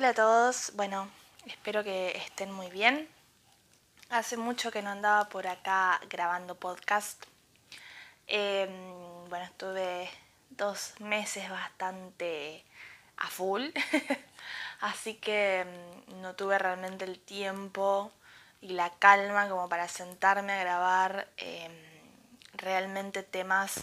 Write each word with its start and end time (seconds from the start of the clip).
Hola 0.00 0.08
a 0.08 0.14
todos, 0.14 0.72
bueno, 0.76 1.10
espero 1.44 1.84
que 1.84 2.16
estén 2.16 2.50
muy 2.50 2.70
bien. 2.70 3.06
Hace 4.08 4.38
mucho 4.38 4.70
que 4.70 4.80
no 4.80 4.88
andaba 4.88 5.28
por 5.28 5.46
acá 5.46 6.00
grabando 6.08 6.54
podcast. 6.54 7.22
Em, 8.26 8.70
bueno, 9.28 9.44
estuve 9.44 10.08
dos 10.48 10.94
meses 11.00 11.50
bastante 11.50 12.64
a 13.18 13.28
full, 13.28 13.62
así 14.80 15.16
que 15.16 15.60
em, 15.60 16.22
no 16.22 16.34
tuve 16.34 16.58
realmente 16.58 17.04
el 17.04 17.20
tiempo 17.20 18.10
y 18.62 18.70
la 18.70 18.88
calma 18.88 19.50
como 19.50 19.68
para 19.68 19.86
sentarme 19.86 20.54
a 20.54 20.60
grabar 20.60 21.28
em, 21.36 21.72
realmente 22.54 23.22
temas 23.22 23.82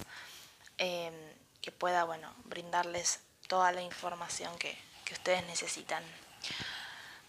que 0.77 1.71
pueda, 1.77 2.05
bueno, 2.05 2.33
brindarles 2.45 3.19
toda 3.47 3.71
la 3.71 3.83
información 3.83 4.57
que, 4.57 4.86
que 5.07 5.13
ustedes 5.13 5.45
necesitan. 5.47 6.03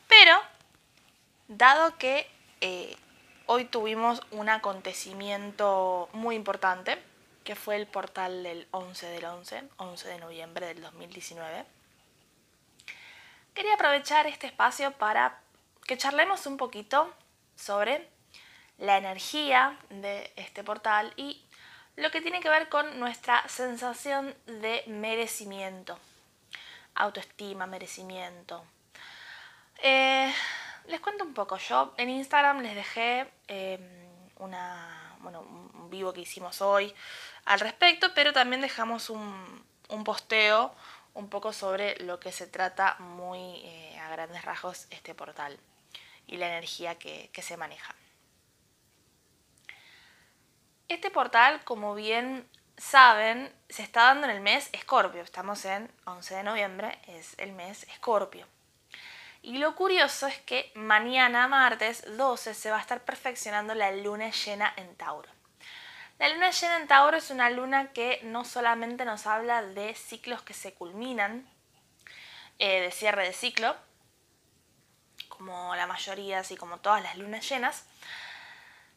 Pero, 0.09 0.42
dado 1.46 1.96
que 1.96 2.28
eh, 2.60 2.96
hoy 3.46 3.66
tuvimos 3.66 4.20
un 4.32 4.48
acontecimiento 4.48 6.09
muy 6.12 6.34
importante, 6.34 7.01
que 7.45 7.54
fue 7.54 7.77
el 7.77 7.87
portal 7.87 8.42
del 8.42 8.66
11 8.73 9.06
del 9.06 9.24
11, 9.24 9.62
11 9.77 10.09
de 10.09 10.18
noviembre 10.18 10.66
del 10.66 10.82
2019, 10.82 11.64
quería 13.54 13.74
aprovechar 13.74 14.26
este 14.26 14.48
espacio 14.48 14.90
para 14.92 15.40
que 15.87 15.96
charlemos 15.96 16.46
un 16.46 16.56
poquito 16.56 17.15
sobre 17.56 18.09
la 18.79 18.98
energía 18.98 19.79
de 19.88 20.32
este 20.37 20.65
portal 20.65 21.12
y 21.16 21.45
lo 21.96 22.10
que 22.10 22.20
tiene 22.20 22.40
que 22.40 22.51
ver 22.51 22.68
con 22.68 23.01
nuestra 23.01 23.46
sensación 23.48 24.34
de 24.46 24.84
merecimiento 24.87 25.99
autoestima, 26.99 27.66
merecimiento. 27.66 28.65
Eh, 29.82 30.32
les 30.87 31.01
cuento 31.01 31.24
un 31.24 31.35
poco. 31.35 31.57
Yo 31.57 31.95
en 31.96 32.10
Instagram 32.10 32.60
les 32.60 32.74
dejé 32.74 33.30
em, 33.46 33.80
una, 34.37 35.16
bueno, 35.21 35.40
un 35.40 35.88
vivo 35.90 36.13
que 36.13 36.21
hicimos 36.23 36.60
hoy 36.60 36.95
al 37.45 37.60
respecto, 37.60 38.13
pero 38.15 38.32
también 38.32 38.60
dejamos 38.60 39.10
un, 39.10 39.65
un 39.88 40.05
posteo 40.05 40.74
un 41.15 41.29
poco 41.29 41.52
sobre 41.52 41.96
lo 42.05 42.21
que 42.21 42.32
se 42.32 42.46
trata 42.46 42.96
muy 42.99 43.38
eh, 43.65 43.99
a 44.01 44.10
grandes 44.10 44.45
rasgos 44.45 44.87
este 44.90 45.15
portal 45.15 45.59
y 46.27 46.37
la 46.37 46.49
energía 46.49 46.99
que, 46.99 47.30
que 47.33 47.43
se 47.43 47.57
maneja. 47.57 47.95
Este 50.88 51.10
portal, 51.10 51.62
como 51.65 51.95
bien 51.95 52.49
saben, 52.79 53.52
se 53.68 53.82
está 53.82 54.04
dando 54.04 54.26
en 54.26 54.37
el 54.37 54.40
mes 54.40 54.71
Escorpio. 54.73 55.23
Estamos 55.23 55.65
en 55.65 55.90
11 56.07 56.37
de 56.37 56.43
noviembre, 56.43 56.98
es 57.09 57.34
el 57.38 57.52
mes 57.52 57.82
Escorpio. 57.84 58.46
Y 59.43 59.59
lo 59.59 59.74
curioso 59.76 60.26
es 60.26 60.38
que 60.40 60.73
mañana, 60.74 61.46
martes 61.49 62.04
12, 62.16 62.54
se 62.54 62.71
va 62.71 62.79
a 62.79 62.80
estar 62.80 63.04
perfeccionando 63.04 63.74
la 63.74 63.93
luna 63.93 64.31
llena 64.31 64.72
en 64.76 64.94
Tauro. 64.97 65.28
La 66.19 66.28
luna 66.28 66.50
llena 66.50 66.76
en 66.78 66.88
Tauro 66.88 67.16
es 67.16 67.31
una 67.31 67.49
luna 67.50 67.93
que 67.93 68.21
no 68.25 68.44
solamente 68.44 69.04
nos 69.04 69.26
habla 69.26 69.62
de 69.62 69.94
ciclos 69.94 70.43
que 70.43 70.54
se 70.54 70.75
culminan, 70.75 71.49
eh, 72.59 72.81
de 72.81 72.91
cierre 72.91 73.25
de 73.25 73.32
ciclo, 73.32 73.76
como 75.28 75.76
la 75.76 75.87
mayoría, 75.87 76.41
así 76.41 76.56
como 76.56 76.78
todas 76.78 77.03
las 77.03 77.16
lunas 77.16 77.49
llenas, 77.49 77.87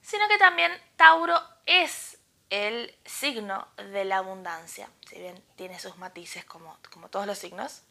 sino 0.02 0.28
que 0.28 0.40
también 0.40 0.72
Tauro 0.96 1.40
es 1.68 2.11
el 2.52 2.94
signo 3.06 3.68
de 3.78 4.06
la 4.06 4.18
abundancia, 4.18 4.90
si 5.10 5.18
bien 5.18 5.42
tiene 5.56 5.80
sus 5.80 5.98
matices 5.98 6.46
como, 6.46 6.78
como 6.92 7.10
todos 7.10 7.26
los 7.26 7.40
signos, 7.40 7.82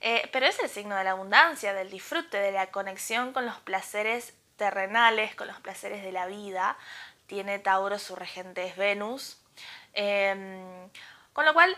eh, 0.00 0.28
pero 0.32 0.46
es 0.46 0.58
el 0.60 0.68
signo 0.68 0.96
de 0.96 1.04
la 1.04 1.12
abundancia, 1.12 1.72
del 1.72 1.90
disfrute, 1.90 2.36
de 2.38 2.52
la 2.52 2.70
conexión 2.70 3.32
con 3.32 3.46
los 3.46 3.58
placeres 3.60 4.34
terrenales, 4.56 5.34
con 5.34 5.46
los 5.46 5.60
placeres 5.60 6.02
de 6.02 6.12
la 6.12 6.26
vida. 6.26 6.76
Tiene 7.26 7.58
Tauro, 7.58 7.98
su 7.98 8.14
regente 8.14 8.66
es 8.66 8.76
Venus. 8.76 9.38
Em, 9.94 10.90
con 11.32 11.46
lo 11.46 11.54
cual, 11.54 11.76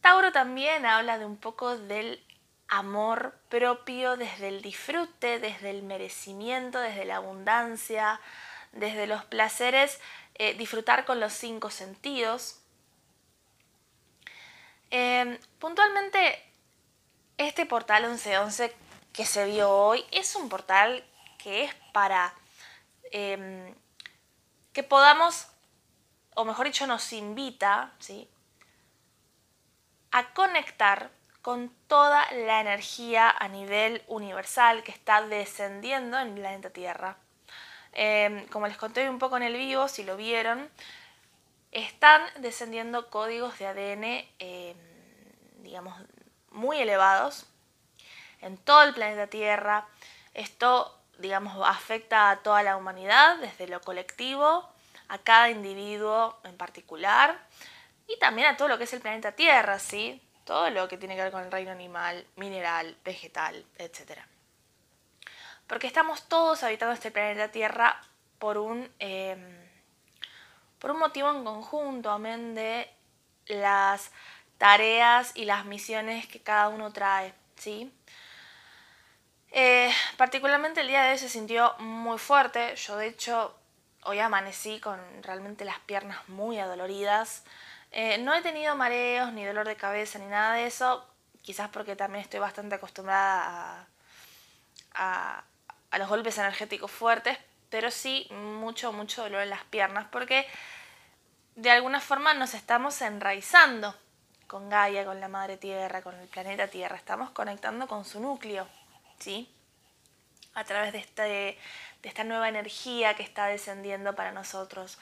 Tauro 0.00 0.32
también 0.32 0.86
habla 0.86 1.18
de 1.18 1.26
un 1.26 1.36
poco 1.36 1.76
del 1.76 2.24
amor 2.68 3.36
propio 3.48 4.16
desde 4.16 4.48
el 4.48 4.62
disfrute, 4.62 5.38
desde 5.38 5.70
el 5.70 5.82
merecimiento, 5.82 6.80
desde 6.80 7.04
la 7.04 7.16
abundancia, 7.16 8.20
desde 8.74 9.06
los 9.06 9.24
placeres 9.24 10.00
eh, 10.34 10.54
disfrutar 10.54 11.04
con 11.04 11.20
los 11.20 11.32
cinco 11.32 11.70
sentidos. 11.70 12.60
Em, 14.90 15.38
puntualmente, 15.58 16.42
este 17.38 17.66
portal 17.66 18.04
1111 18.04 18.74
que 19.12 19.24
se 19.24 19.44
vio 19.46 19.70
hoy 19.70 20.04
es 20.10 20.34
un 20.36 20.48
portal 20.48 21.04
que 21.38 21.64
es 21.64 21.74
para 21.92 22.34
em, 23.12 23.74
que 24.72 24.82
podamos, 24.82 25.46
o 26.34 26.44
mejor 26.44 26.66
dicho, 26.66 26.86
nos 26.86 27.12
invita 27.12 27.92
¿sí? 28.00 28.28
a 30.10 30.32
conectar 30.34 31.10
con 31.42 31.70
toda 31.86 32.24
la 32.32 32.60
energía 32.60 33.30
a 33.30 33.48
nivel 33.48 34.02
universal 34.08 34.82
que 34.82 34.90
está 34.90 35.22
descendiendo 35.22 36.18
en 36.18 36.28
el 36.28 36.34
planeta 36.34 36.70
Tierra. 36.70 37.18
Em, 37.94 38.46
como 38.48 38.66
les 38.66 38.76
conté 38.76 39.08
un 39.08 39.20
poco 39.20 39.36
en 39.36 39.44
el 39.44 39.54
vivo, 39.56 39.86
si 39.86 40.02
lo 40.02 40.16
vieron, 40.16 40.68
están 41.70 42.22
descendiendo 42.38 43.08
códigos 43.08 43.58
de 43.58 43.66
ADN, 43.66 44.28
em, 44.40 44.76
digamos, 45.62 45.94
muy 46.50 46.78
elevados 46.78 47.46
en 48.40 48.58
todo 48.58 48.82
el 48.82 48.94
planeta 48.94 49.28
Tierra. 49.28 49.86
Esto, 50.34 50.98
digamos, 51.18 51.56
afecta 51.66 52.30
a 52.30 52.36
toda 52.42 52.62
la 52.64 52.76
humanidad, 52.76 53.38
desde 53.38 53.68
lo 53.68 53.80
colectivo, 53.80 54.68
a 55.08 55.18
cada 55.18 55.50
individuo 55.50 56.36
en 56.44 56.56
particular, 56.56 57.38
y 58.08 58.18
también 58.18 58.48
a 58.48 58.56
todo 58.56 58.68
lo 58.68 58.78
que 58.78 58.84
es 58.84 58.92
el 58.92 59.00
planeta 59.00 59.32
Tierra, 59.32 59.78
¿sí? 59.78 60.20
Todo 60.44 60.70
lo 60.70 60.88
que 60.88 60.98
tiene 60.98 61.16
que 61.16 61.22
ver 61.22 61.32
con 61.32 61.42
el 61.44 61.52
reino 61.52 61.70
animal, 61.70 62.26
mineral, 62.36 62.96
vegetal, 63.04 63.64
etcétera 63.78 64.26
porque 65.66 65.86
estamos 65.86 66.28
todos 66.28 66.62
habitando 66.62 66.94
este 66.94 67.10
planeta 67.10 67.50
Tierra 67.50 68.00
por 68.38 68.58
un, 68.58 68.90
em, 68.98 69.58
por 70.78 70.90
un 70.90 70.98
motivo 70.98 71.30
en 71.30 71.44
conjunto, 71.44 72.10
amén 72.10 72.54
de 72.54 72.90
las 73.46 74.10
tareas 74.58 75.32
y 75.34 75.44
las 75.44 75.64
misiones 75.64 76.26
que 76.26 76.40
cada 76.40 76.68
uno 76.68 76.92
trae, 76.92 77.34
¿sí? 77.56 77.92
Eh, 79.50 79.92
particularmente 80.16 80.80
el 80.80 80.88
día 80.88 81.02
de 81.04 81.12
hoy 81.12 81.18
se 81.18 81.28
sintió 81.28 81.74
muy 81.78 82.18
fuerte, 82.18 82.74
yo 82.76 82.96
de 82.96 83.06
hecho 83.06 83.56
hoy 84.02 84.18
amanecí 84.18 84.80
con 84.80 85.00
realmente 85.22 85.64
las 85.64 85.78
piernas 85.80 86.28
muy 86.28 86.58
adoloridas, 86.58 87.44
eh, 87.92 88.18
no 88.18 88.34
he 88.34 88.42
tenido 88.42 88.74
mareos 88.74 89.32
ni 89.32 89.44
dolor 89.44 89.66
de 89.66 89.76
cabeza 89.76 90.18
ni 90.18 90.26
nada 90.26 90.54
de 90.54 90.66
eso, 90.66 91.06
quizás 91.42 91.68
porque 91.68 91.94
también 91.94 92.22
estoy 92.22 92.40
bastante 92.40 92.74
acostumbrada 92.74 93.86
a, 93.86 93.86
a 94.94 95.44
los 95.98 96.08
golpes 96.08 96.38
energéticos 96.38 96.90
fuertes, 96.90 97.38
pero 97.70 97.90
sí 97.90 98.26
mucho, 98.30 98.92
mucho 98.92 99.22
dolor 99.22 99.42
en 99.42 99.50
las 99.50 99.64
piernas, 99.64 100.06
porque 100.10 100.46
de 101.56 101.70
alguna 101.70 102.00
forma 102.00 102.34
nos 102.34 102.54
estamos 102.54 103.00
enraizando 103.02 103.94
con 104.46 104.68
Gaia, 104.68 105.04
con 105.04 105.20
la 105.20 105.28
Madre 105.28 105.56
Tierra, 105.56 106.02
con 106.02 106.14
el 106.14 106.28
planeta 106.28 106.68
Tierra, 106.68 106.96
estamos 106.96 107.30
conectando 107.30 107.86
con 107.86 108.04
su 108.04 108.20
núcleo, 108.20 108.68
¿sí? 109.18 109.50
A 110.54 110.64
través 110.64 110.92
de, 110.92 110.98
este, 110.98 111.58
esta 112.02 112.24
nueva 112.24 112.48
energía 112.48 113.14
que 113.14 113.22
está 113.22 113.46
descendiendo 113.46 114.14
para 114.14 114.32
nosotros. 114.32 114.98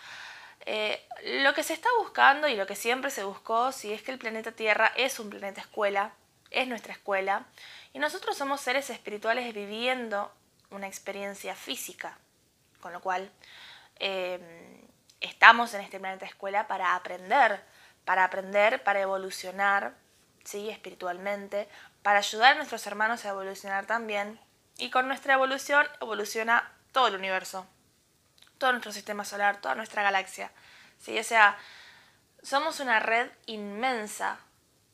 Eh, 0.65 1.05
lo 1.43 1.55
que 1.55 1.65
se 1.65 1.75
está 1.75 1.89
buscando 1.99 2.49
y 2.49 2.55
lo 2.55 2.67
que 2.67 2.77
siempre 2.77 3.11
se 3.11 3.25
buscó, 3.25 3.73
si 3.73 3.93
es 3.93 4.03
que 4.03 4.13
el 4.13 4.19
planeta 4.19 4.53
Tierra 4.53 4.93
es 4.97 5.19
un 5.19 5.29
planeta 5.29 5.61
escuela, 5.61 6.13
es 6.51 6.69
nuestra 6.69 6.93
escuela, 6.93 7.47
y 7.93 7.99
nosotros 7.99 8.37
somos 8.37 8.61
seres 8.61 8.89
espirituales 8.91 9.53
viviendo 9.53 10.33
una 10.73 10.87
experiencia 10.89 11.55
física, 11.55 12.19
con 12.81 12.93
lo 12.93 13.01
cual 13.01 13.31
em, 13.97 14.83
estamos 15.21 15.73
en 15.75 15.81
este 15.83 16.01
planeta 16.01 16.27
escuela 16.27 16.67
para 16.67 16.95
aprender, 16.95 17.63
para 18.05 18.25
aprender, 18.25 18.83
para 18.83 19.01
evolucionar, 19.01 19.95
¿sí? 20.45 20.69
espiritualmente, 20.71 21.69
para 22.03 22.19
ayudar 22.19 22.53
a 22.53 22.57
nuestros 22.57 22.87
hermanos 22.87 23.25
a 23.25 23.31
evolucionar 23.31 23.87
también, 23.87 24.41
y 24.79 24.91
con 24.91 25.07
nuestra 25.07 25.35
evolución 25.35 25.87
evoluciona 26.01 26.73
todo 26.93 27.09
el 27.09 27.15
universo, 27.15 27.67
todo 28.59 28.73
nuestro 28.73 28.93
sistema 28.93 29.25
solar, 29.25 29.61
toda 29.61 29.75
nuestra 29.75 30.03
galaxia. 30.03 30.51
¿sí? 30.99 31.19
O 31.19 31.25
sea, 31.25 31.57
somos 32.43 32.81
una 32.81 32.99
red 33.01 33.31
inmensa 33.47 34.39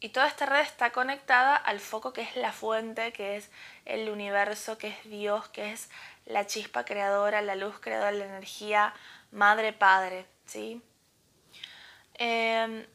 y 0.01 0.11
toda 0.11 0.29
esta 0.29 0.47
red 0.47 0.61
está 0.61 0.91
conectada 0.91 1.57
al 1.57 1.81
foco 1.81 2.13
que 2.13 2.23
es 2.23 2.37
la 2.37 2.53
fuente, 2.53 3.13
que 3.13 3.37
es 3.37 3.51
el 3.85 4.09
universo, 4.11 4.79
que 4.79 4.89
es 4.89 5.05
Dios, 5.05 5.49
que 5.49 5.73
es 5.73 5.91
la 6.25 6.47
chispa 6.47 6.85
creadora, 6.85 7.43
la 7.43 7.57
luz 7.57 7.81
creadora, 7.81 8.13
la 8.13 8.27
energía 8.27 8.95
madre, 9.33 9.73
padre, 9.73 10.27
¿sí? 10.47 10.81
Em, 12.15 12.87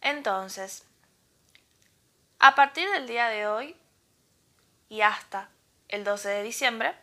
entonces, 0.00 0.86
a 2.38 2.54
partir 2.54 2.88
del 2.90 3.06
día 3.06 3.28
de 3.28 3.46
hoy 3.46 3.76
y 4.88 5.00
hasta 5.00 5.48
el 5.88 6.04
12 6.04 6.28
de 6.28 6.42
diciembre, 6.42 6.94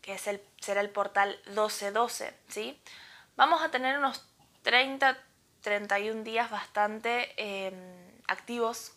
que 0.00 0.14
es 0.14 0.26
el, 0.26 0.42
será 0.60 0.80
el 0.80 0.90
portal 0.90 1.40
1212, 1.46 2.34
¿sí? 2.48 2.80
Vamos 3.36 3.62
a 3.62 3.70
tener 3.70 3.98
unos 3.98 4.26
30, 4.62 5.18
31 5.64 6.24
días 6.24 6.50
bastante 6.50 7.32
em, 7.38 7.74
activos, 8.28 8.92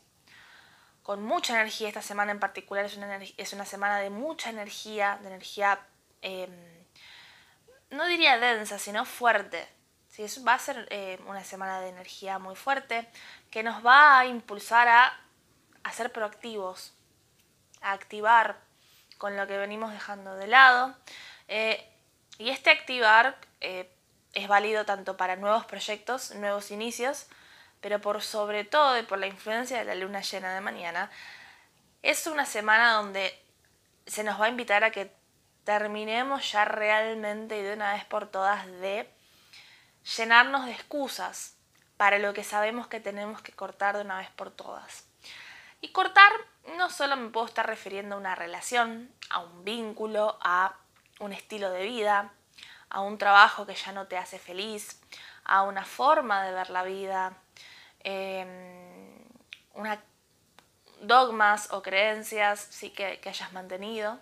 con 1.02 1.24
mucha 1.24 1.54
energía. 1.54 1.88
Esta 1.88 2.02
semana 2.02 2.34
en 2.34 2.40
particular 2.40 2.86
es 2.86 2.98
una, 2.98 3.18
es 3.38 3.54
una 3.54 3.66
semana 3.66 4.00
de 4.00 4.10
mucha 4.10 4.50
energía, 4.50 5.18
de 5.22 5.30
energía, 5.30 5.80
em, 6.22 6.52
no 7.90 8.06
diría 8.08 8.38
densa, 8.38 8.78
sino 8.78 9.06
fuerte. 9.06 9.66
¿sí? 10.10 10.26
va 10.44 10.56
a 10.56 10.60
ser 10.60 10.88
eh, 10.92 11.18
una 11.26 11.44
semana 11.46 11.80
de 11.80 11.90
energía 11.90 12.38
muy 12.38 12.56
fuerte 12.56 13.08
que 13.50 13.64
nos 13.64 13.86
va 13.86 14.20
a 14.20 14.26
impulsar 14.26 14.90
a, 14.90 15.18
a 15.84 15.92
ser 15.94 16.12
proactivos, 16.12 16.94
a 17.82 17.94
activar 17.94 18.58
con 19.18 19.38
lo 19.38 19.48
que 19.48 19.58
venimos 19.58 19.94
dejando 19.94 20.36
de 20.36 20.48
lado. 20.48 20.94
Eh, 21.48 21.90
y 22.40 22.50
este 22.50 22.72
activar 22.72 23.38
eh, 23.62 23.90
es 24.38 24.48
válido 24.48 24.86
tanto 24.86 25.18
para 25.18 25.36
nuevos 25.36 25.66
proyectos, 25.66 26.36
nuevos 26.36 26.70
inicios, 26.70 27.26
pero 27.82 28.00
por 28.00 28.22
sobre 28.22 28.66
todo 28.66 28.98
y 29.00 29.02
por 29.02 29.18
la 29.18 29.26
influencia 29.26 29.80
de 29.80 29.86
la 29.86 29.96
luna 29.96 30.22
llena 30.22 30.54
de 30.54 30.62
mañana, 30.62 31.10
es 32.04 32.28
una 32.28 32.46
semana 32.46 32.94
donde 32.94 33.34
se 34.06 34.24
nos 34.24 34.40
va 34.40 34.46
a 34.46 34.50
invitar 34.50 34.84
a 34.84 34.92
que 34.92 35.12
terminemos 35.64 36.52
ya 36.52 36.66
realmente 36.66 37.58
y 37.58 37.64
de 37.64 37.74
una 37.74 37.94
vez 37.94 38.06
por 38.06 38.28
todas 38.28 38.68
de 38.68 39.10
llenarnos 40.16 40.68
de 40.68 40.72
excusas 40.72 41.56
para 41.98 42.20
lo 42.20 42.34
que 42.34 42.44
sabemos 42.44 42.86
que 42.86 43.00
tenemos 43.00 43.42
que 43.42 43.54
cortar 43.54 43.96
de 43.96 44.04
una 44.04 44.20
vez 44.20 44.30
por 44.30 44.52
todas. 44.52 45.08
Y 45.82 45.90
cortar 45.90 46.32
no 46.78 46.92
solo 46.92 47.16
me 47.16 47.30
puedo 47.30 47.48
estar 47.48 47.66
refiriendo 47.66 48.16
a 48.16 48.20
una 48.20 48.36
relación, 48.36 49.12
a 49.32 49.40
un 49.40 49.64
vínculo, 49.64 50.38
a 50.42 50.76
un 51.20 51.34
estilo 51.34 51.72
de 51.72 51.86
vida, 51.86 52.34
a 52.90 53.02
un 53.02 53.18
trabajo 53.18 53.66
que 53.66 53.76
ya 53.76 53.92
no 53.92 54.08
te 54.08 54.18
hace 54.18 54.40
feliz, 54.40 55.00
a 55.44 55.64
una 55.64 55.86
forma 55.86 56.44
de 56.44 56.52
ver 56.54 56.70
la 56.70 56.84
vida, 56.84 57.38
em, 58.04 59.18
una, 59.74 60.02
dogmas 61.02 61.72
o 61.72 61.82
creencias 61.82 62.60
sí 62.60 62.90
que, 62.90 63.20
hayas 63.26 63.54
mantenido, 63.54 64.20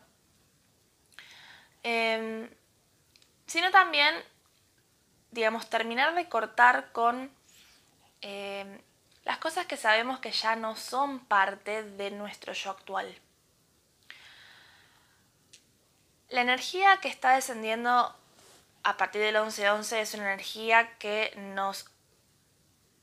em, 1.84 2.50
sino 3.48 3.72
también, 3.72 4.16
digamos, 5.32 5.70
terminar 5.70 6.16
de 6.16 6.28
cortar 6.30 6.92
con 6.92 7.32
em, 8.22 8.82
las 9.24 9.38
cosas 9.40 9.66
que 9.66 9.78
sabemos 9.78 10.20
que 10.20 10.32
ya 10.32 10.56
no 10.56 10.76
son 10.76 11.20
parte 11.20 11.84
de 11.84 12.12
nuestro 12.12 12.54
yo 12.54 12.72
actual. 12.72 13.16
La 16.30 16.42
energía 16.42 16.98
que 17.02 17.08
está 17.08 17.36
descendiendo 17.36 18.16
a 18.86 18.98
partir 18.98 19.20
del 19.22 19.36
11-11 19.36 19.98
es 19.98 20.14
una 20.14 20.26
energía 20.32 20.98
que 21.00 21.34
nos, 21.38 21.90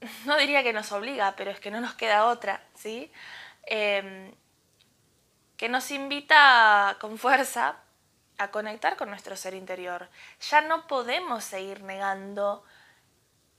no 0.25 0.39
diría 0.39 0.63
que 0.63 0.73
nos 0.73 0.93
obliga, 0.93 1.35
pero 1.37 1.51
es 1.51 1.59
que 1.59 1.73
no 1.73 1.81
nos 1.81 1.95
queda 1.95 2.27
otra, 2.27 2.63
¿sí? 2.75 3.13
Em, 3.65 4.33
que 5.57 5.69
nos 5.69 5.91
invita 5.91 6.97
con 7.01 7.19
fuerza 7.19 7.77
a 8.39 8.53
conectar 8.53 8.97
con 8.97 9.11
nuestro 9.11 9.37
ser 9.37 9.55
interior. 9.55 10.09
Ya 10.51 10.61
no 10.61 10.87
podemos 10.87 11.43
seguir 11.43 11.83
negando 11.83 12.65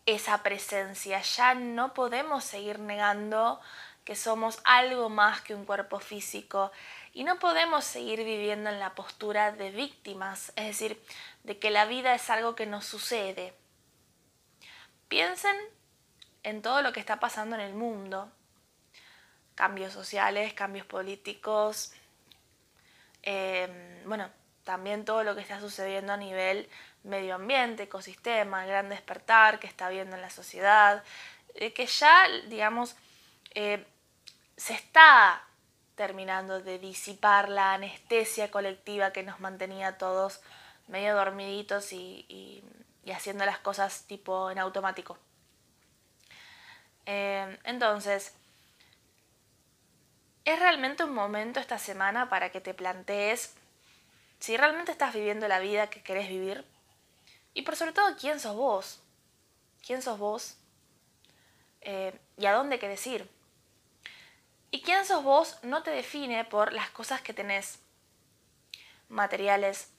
esa 0.06 0.44
presencia. 0.44 1.22
Ya 1.22 1.56
no 1.56 1.94
podemos 1.94 2.46
seguir 2.46 2.80
negando 2.80 3.60
que 4.06 4.16
somos 4.16 4.60
algo 4.64 5.10
más 5.10 5.42
que 5.42 5.56
un 5.56 5.66
cuerpo 5.66 6.00
físico 6.00 6.72
y 7.14 7.24
no 7.24 7.38
podemos 7.38 7.86
seguir 7.86 8.24
viviendo 8.24 8.70
en 8.72 8.80
la 8.80 8.96
postura 8.96 9.52
de 9.52 9.70
víctimas, 9.70 10.52
es 10.56 10.66
decir, 10.66 11.02
de 11.44 11.60
que 11.60 11.70
la 11.70 11.86
vida 11.86 12.16
es 12.16 12.30
algo 12.32 12.56
que 12.56 12.66
nos 12.66 12.86
sucede. 12.86 13.54
Piensen 15.08 15.56
en 16.42 16.64
todo 16.64 16.82
lo 16.82 16.92
que 16.92 17.00
está 17.00 17.20
pasando 17.20 17.56
en 17.56 17.62
el 17.62 17.76
mundo, 17.76 18.32
cambios 19.54 19.94
sociales, 19.94 20.54
cambios 20.54 20.88
políticos, 20.88 21.94
eh, 23.22 24.02
bueno, 24.06 24.30
también 24.64 25.06
todo 25.06 25.24
lo 25.24 25.36
que 25.36 25.42
está 25.42 25.60
sucediendo 25.60 26.14
a 26.14 26.18
nivel 26.18 26.68
medio 27.04 27.36
ambiente, 27.36 27.84
ecosistema, 27.84 28.66
gran 28.66 28.90
despertar 28.90 29.60
que 29.60 29.68
está 29.68 29.86
habiendo 29.86 30.16
en 30.16 30.22
la 30.22 30.32
sociedad, 30.32 31.04
eh, 31.54 31.74
que 31.74 31.86
ya, 31.86 32.28
digamos, 32.48 32.96
eh, 33.54 33.86
se 34.58 34.74
está 34.74 35.46
terminando 35.96 36.62
de 36.62 36.80
disipar 36.80 37.50
la 37.50 37.74
anestesia 37.74 38.50
colectiva 38.52 39.12
que 39.12 39.24
nos 39.24 39.40
mantenía 39.40 39.98
todos 39.98 40.42
medio 40.88 41.16
dormiditos 41.16 41.94
y, 41.94 42.64
haciendo 43.14 43.46
las 43.46 43.60
cosas 43.60 44.06
tipo 44.08 44.50
en 44.50 44.60
automático. 44.60 45.18
Eh, 47.06 47.60
entonces, 47.64 48.34
es 50.46 50.60
realmente 50.60 51.04
un 51.04 51.14
momento 51.14 51.60
esta 51.60 51.78
semana 51.78 52.30
para 52.30 52.52
que 52.52 52.62
te 52.62 52.74
plantees 52.74 53.56
si 54.40 54.58
realmente 54.58 54.92
estás 54.92 55.14
viviendo 55.14 55.48
la 55.48 55.60
vida 55.60 55.90
que 55.90 56.04
querés 56.04 56.28
vivir 56.28 56.66
y 57.54 57.62
por 57.62 57.76
sobre 57.76 57.94
todo, 57.94 58.16
¿quién 58.20 58.40
sos 58.40 58.56
vos? 58.56 59.00
¿Quién 59.86 60.02
sos 60.02 60.18
vos? 60.18 60.58
Eh, 61.82 62.18
¿Y 62.38 62.46
a 62.46 62.54
dónde 62.54 62.80
querés 62.80 63.06
ir? 63.08 63.30
Y 64.74 64.82
quién 64.82 65.06
sos 65.06 65.24
vos 65.24 65.60
no 65.62 65.84
te 65.84 65.92
define 65.92 66.46
por 66.46 66.74
las 66.74 66.90
cosas 66.90 67.22
que 67.22 67.32
tenés 67.32 67.78
materiales. 69.08 69.92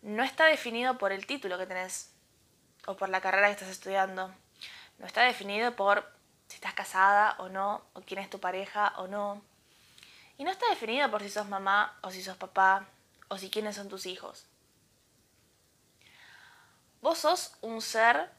No 0.00 0.22
está 0.22 0.46
definido 0.46 0.96
por 0.96 1.12
el 1.12 1.26
título 1.26 1.58
que 1.58 1.66
tenés 1.66 2.10
o 2.86 2.96
por 2.96 3.10
la 3.10 3.20
carrera 3.20 3.48
que 3.48 3.52
estás 3.52 3.68
estudiando. 3.68 4.34
No 4.96 5.06
está 5.06 5.24
definido 5.24 5.76
por 5.76 6.10
si 6.48 6.54
estás 6.54 6.72
casada 6.72 7.36
o 7.38 7.50
no, 7.50 7.82
o 7.92 8.00
quién 8.00 8.18
es 8.18 8.30
tu 8.30 8.40
pareja 8.40 8.94
o 8.96 9.08
no. 9.08 9.42
Y 10.38 10.44
no 10.44 10.50
está 10.50 10.70
definido 10.70 11.10
por 11.10 11.22
si 11.22 11.28
sos 11.28 11.46
mamá 11.46 11.94
o 12.00 12.10
si 12.10 12.22
sos 12.22 12.38
papá 12.38 12.86
o 13.28 13.36
si 13.36 13.50
quiénes 13.50 13.76
son 13.76 13.90
tus 13.90 14.06
hijos. 14.06 14.46
Vos 17.02 17.18
sos 17.18 17.58
un 17.60 17.82
ser 17.82 18.30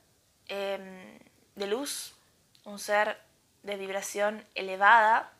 em, 0.48 1.20
de 1.54 1.68
luz, 1.68 2.16
un 2.64 2.80
ser 2.80 3.22
de 3.62 3.76
vibración 3.76 4.44
elevada. 4.56 5.32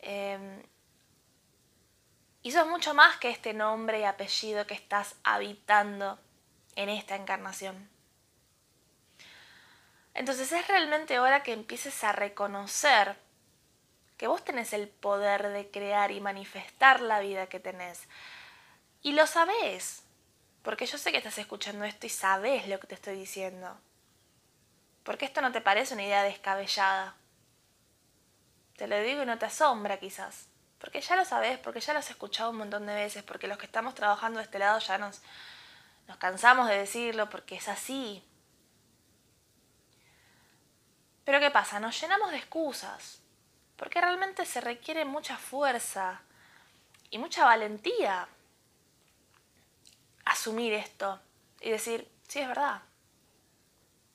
Em, 0.00 0.62
y 2.42 2.52
sos 2.52 2.66
mucho 2.66 2.94
más 2.94 3.16
que 3.16 3.30
este 3.30 3.54
nombre 3.54 4.00
y 4.00 4.04
apellido 4.04 4.66
que 4.66 4.74
estás 4.74 5.16
habitando 5.24 6.18
en 6.76 6.88
esta 6.88 7.16
encarnación. 7.16 7.88
Entonces 10.14 10.50
es 10.52 10.66
realmente 10.68 11.18
hora 11.18 11.42
que 11.42 11.52
empieces 11.52 12.02
a 12.04 12.12
reconocer 12.12 13.16
que 14.16 14.28
vos 14.28 14.44
tenés 14.44 14.72
el 14.72 14.88
poder 14.88 15.48
de 15.48 15.70
crear 15.70 16.10
y 16.10 16.20
manifestar 16.20 17.00
la 17.00 17.20
vida 17.20 17.48
que 17.48 17.60
tenés. 17.60 18.08
Y 19.02 19.12
lo 19.12 19.26
sabés. 19.26 20.02
Porque 20.62 20.86
yo 20.86 20.98
sé 20.98 21.12
que 21.12 21.18
estás 21.18 21.38
escuchando 21.38 21.84
esto 21.84 22.06
y 22.06 22.10
sabes 22.10 22.66
lo 22.66 22.80
que 22.80 22.86
te 22.88 22.94
estoy 22.94 23.16
diciendo. 23.16 23.78
Porque 25.04 25.24
esto 25.24 25.40
no 25.40 25.52
te 25.52 25.60
parece 25.60 25.94
una 25.94 26.02
idea 26.02 26.22
descabellada. 26.22 27.14
Te 28.76 28.86
lo 28.86 29.00
digo 29.00 29.22
y 29.22 29.26
no 29.26 29.38
te 29.38 29.46
asombra 29.46 29.98
quizás. 29.98 30.48
Porque 30.78 31.00
ya 31.00 31.16
lo 31.16 31.24
sabes, 31.24 31.58
porque 31.58 31.80
ya 31.80 31.92
lo 31.92 32.00
has 32.00 32.10
escuchado 32.10 32.50
un 32.50 32.58
montón 32.58 32.86
de 32.86 32.94
veces, 32.94 33.22
porque 33.22 33.48
los 33.48 33.58
que 33.58 33.66
estamos 33.66 33.94
trabajando 33.94 34.38
de 34.38 34.44
este 34.44 34.58
lado 34.58 34.78
ya 34.78 34.98
nos, 34.98 35.22
nos 36.06 36.16
cansamos 36.18 36.68
de 36.68 36.78
decirlo, 36.78 37.30
porque 37.30 37.56
es 37.56 37.68
así. 37.68 38.22
Pero 41.24 41.40
¿qué 41.40 41.50
pasa? 41.50 41.80
Nos 41.80 42.00
llenamos 42.00 42.30
de 42.30 42.36
excusas, 42.36 43.20
porque 43.76 44.00
realmente 44.00 44.44
se 44.44 44.60
requiere 44.60 45.04
mucha 45.04 45.36
fuerza 45.36 46.20
y 47.10 47.18
mucha 47.18 47.44
valentía 47.44 48.28
asumir 50.24 50.74
esto 50.74 51.20
y 51.60 51.70
decir, 51.70 52.10
sí 52.28 52.40
es 52.40 52.48
verdad, 52.48 52.82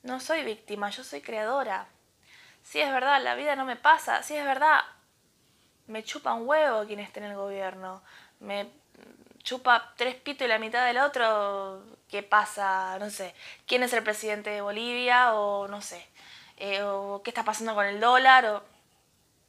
no 0.03 0.19
soy 0.19 0.43
víctima, 0.43 0.89
yo 0.89 1.03
soy 1.03 1.21
creadora. 1.21 1.87
Sí 2.63 2.79
es 2.79 2.91
verdad, 2.91 3.21
la 3.21 3.35
vida 3.35 3.55
no 3.55 3.65
me 3.65 3.75
pasa, 3.75 4.23
sí 4.23 4.35
es 4.35 4.45
verdad, 4.45 4.81
me 5.87 6.03
chupa 6.03 6.33
un 6.33 6.47
huevo 6.47 6.85
quien 6.85 6.99
esté 6.99 7.19
en 7.19 7.27
el 7.27 7.35
gobierno, 7.35 8.01
me 8.39 8.69
chupa 9.43 9.93
tres 9.97 10.15
pitos 10.15 10.45
y 10.45 10.49
la 10.49 10.59
mitad 10.59 10.85
del 10.85 10.99
otro, 10.99 11.83
¿qué 12.09 12.23
pasa? 12.23 12.97
No 12.99 13.09
sé, 13.09 13.33
¿quién 13.65 13.83
es 13.83 13.93
el 13.93 14.03
presidente 14.03 14.51
de 14.51 14.61
Bolivia? 14.61 15.33
O 15.33 15.67
no 15.67 15.81
sé, 15.81 16.07
eh, 16.57 16.83
o 16.83 17.21
qué 17.23 17.31
está 17.31 17.43
pasando 17.43 17.73
con 17.75 17.85
el 17.85 17.99
dólar, 17.99 18.45
o... 18.45 18.63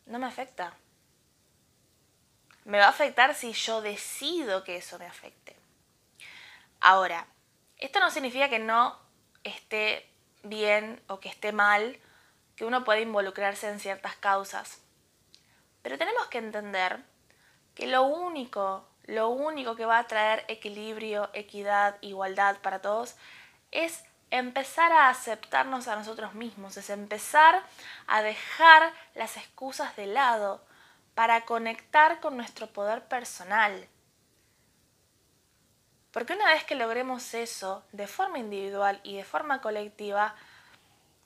No 0.06 0.18
me 0.18 0.26
afecta. 0.26 0.74
Me 2.64 2.78
va 2.78 2.86
a 2.86 2.90
afectar 2.90 3.34
si 3.34 3.52
yo 3.52 3.80
decido 3.80 4.64
que 4.64 4.76
eso 4.76 4.98
me 4.98 5.06
afecte. 5.06 5.56
Ahora, 6.80 7.26
esto 7.78 8.00
no 8.00 8.10
significa 8.10 8.48
que 8.48 8.58
no 8.58 8.98
esté 9.44 10.08
bien 10.42 11.00
o 11.06 11.20
que 11.20 11.28
esté 11.28 11.52
mal 11.52 11.98
que 12.62 12.66
uno 12.66 12.84
pueda 12.84 13.00
involucrarse 13.00 13.68
en 13.68 13.80
ciertas 13.80 14.14
causas. 14.14 14.80
Pero 15.82 15.98
tenemos 15.98 16.28
que 16.28 16.38
entender 16.38 17.00
que 17.74 17.88
lo 17.88 18.04
único, 18.04 18.88
lo 19.02 19.30
único 19.30 19.74
que 19.74 19.84
va 19.84 19.98
a 19.98 20.06
traer 20.06 20.44
equilibrio, 20.46 21.28
equidad, 21.32 21.96
igualdad 22.02 22.58
para 22.58 22.80
todos 22.80 23.16
es 23.72 24.04
empezar 24.30 24.92
a 24.92 25.08
aceptarnos 25.08 25.88
a 25.88 25.96
nosotros 25.96 26.34
mismos, 26.34 26.76
es 26.76 26.88
empezar 26.90 27.64
a 28.06 28.22
dejar 28.22 28.92
las 29.16 29.36
excusas 29.36 29.96
de 29.96 30.06
lado 30.06 30.64
para 31.16 31.44
conectar 31.44 32.20
con 32.20 32.36
nuestro 32.36 32.68
poder 32.68 33.08
personal. 33.08 33.88
Porque 36.12 36.34
una 36.34 36.46
vez 36.46 36.62
que 36.62 36.76
logremos 36.76 37.34
eso 37.34 37.82
de 37.90 38.06
forma 38.06 38.38
individual 38.38 39.00
y 39.02 39.16
de 39.16 39.24
forma 39.24 39.60
colectiva, 39.60 40.36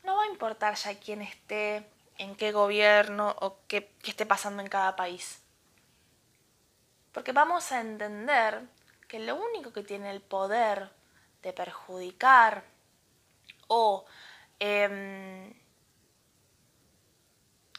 no 0.06 0.16
va 0.16 0.22
a 0.22 0.28
importar 0.28 0.74
ya 0.76 0.98
quién 0.98 1.20
esté, 1.20 1.84
en 2.16 2.36
qué 2.36 2.52
gobierno 2.52 3.34
o 3.40 3.58
qué, 3.66 3.92
esté 4.04 4.24
pasando 4.24 4.62
en 4.62 4.68
cada 4.68 4.96
país. 4.96 5.42
Porque 7.12 7.32
vamos 7.32 7.72
a 7.72 7.80
entender 7.80 8.62
que 9.08 9.18
lo 9.18 9.36
único 9.36 9.72
que 9.72 9.82
tiene 9.82 10.10
el 10.10 10.22
poder 10.22 10.90
de 11.42 11.52
perjudicar 11.52 12.64
o 13.68 14.06
em, 14.60 15.52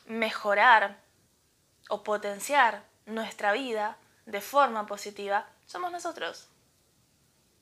mejorar 0.05 0.99
o 1.89 2.03
potenciar 2.03 2.83
nuestra 3.05 3.53
vida 3.53 3.97
de 4.25 4.41
forma 4.41 4.85
positiva 4.85 5.47
somos 5.65 5.91
nosotros. 5.91 6.49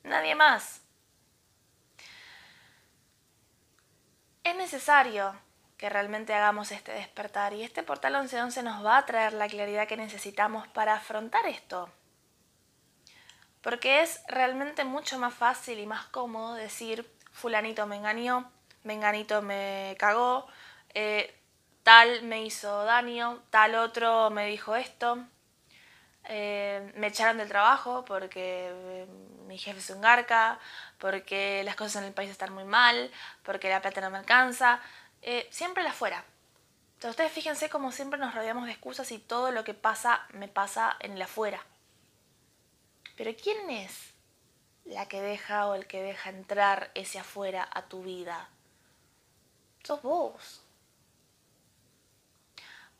Nadie 0.02 0.34
más. 0.34 0.85
Es 4.46 4.54
necesario 4.54 5.34
que 5.76 5.88
realmente 5.88 6.32
hagamos 6.32 6.70
este 6.70 6.92
despertar 6.92 7.52
y 7.52 7.64
este 7.64 7.82
portal 7.82 8.12
1111 8.12 8.62
nos 8.62 8.86
va 8.86 8.98
a 8.98 9.04
traer 9.04 9.32
la 9.32 9.48
claridad 9.48 9.88
que 9.88 9.96
necesitamos 9.96 10.68
para 10.68 10.94
afrontar 10.94 11.46
esto. 11.46 11.90
Porque 13.60 14.02
es 14.02 14.22
realmente 14.28 14.84
mucho 14.84 15.18
más 15.18 15.34
fácil 15.34 15.80
y 15.80 15.86
más 15.86 16.06
cómodo 16.06 16.54
decir, 16.54 17.12
fulanito 17.32 17.88
me 17.88 17.96
engañó, 17.96 18.48
menganito 18.84 19.42
me 19.42 19.96
cagó, 19.98 20.46
eh, 20.94 21.36
tal 21.82 22.22
me 22.22 22.44
hizo 22.44 22.84
daño, 22.84 23.42
tal 23.50 23.74
otro 23.74 24.30
me 24.30 24.46
dijo 24.46 24.76
esto, 24.76 25.26
eh, 26.28 26.92
me 26.94 27.08
echaron 27.08 27.38
del 27.38 27.48
trabajo 27.48 28.04
porque 28.04 28.70
eh, 28.70 29.06
mi 29.46 29.58
jefe 29.58 29.80
es 29.80 29.90
un 29.90 30.00
garca, 30.00 30.60
porque 30.98 31.62
las 31.64 31.76
cosas 31.76 32.02
en 32.02 32.08
el 32.08 32.14
país 32.14 32.30
están 32.30 32.52
muy 32.52 32.64
mal, 32.64 33.10
porque 33.42 33.68
la 33.70 33.82
plata 33.82 34.00
no 34.00 34.10
me 34.10 34.18
alcanza, 34.18 34.80
siempre 35.50 35.82
la 35.82 35.92
fuera. 35.92 36.24
Entonces 36.94 37.10
ustedes 37.10 37.32
fíjense 37.32 37.68
como 37.68 37.92
siempre 37.92 38.18
nos 38.18 38.34
rodeamos 38.34 38.66
de 38.66 38.72
excusas 38.72 39.10
y 39.12 39.18
todo 39.18 39.50
lo 39.50 39.64
que 39.64 39.74
pasa 39.74 40.26
me 40.32 40.48
pasa 40.48 40.96
en 41.00 41.12
el 41.12 41.22
afuera. 41.22 41.60
Pero 43.16 43.32
¿quién 43.42 43.68
es 43.70 44.14
la 44.84 45.06
que 45.06 45.20
deja 45.20 45.66
o 45.66 45.74
el 45.74 45.86
que 45.86 46.02
deja 46.02 46.30
entrar 46.30 46.90
ese 46.94 47.18
afuera 47.18 47.68
a 47.72 47.82
tu 47.82 48.02
vida? 48.02 48.48
Sos 49.82 50.00
vos. 50.02 50.62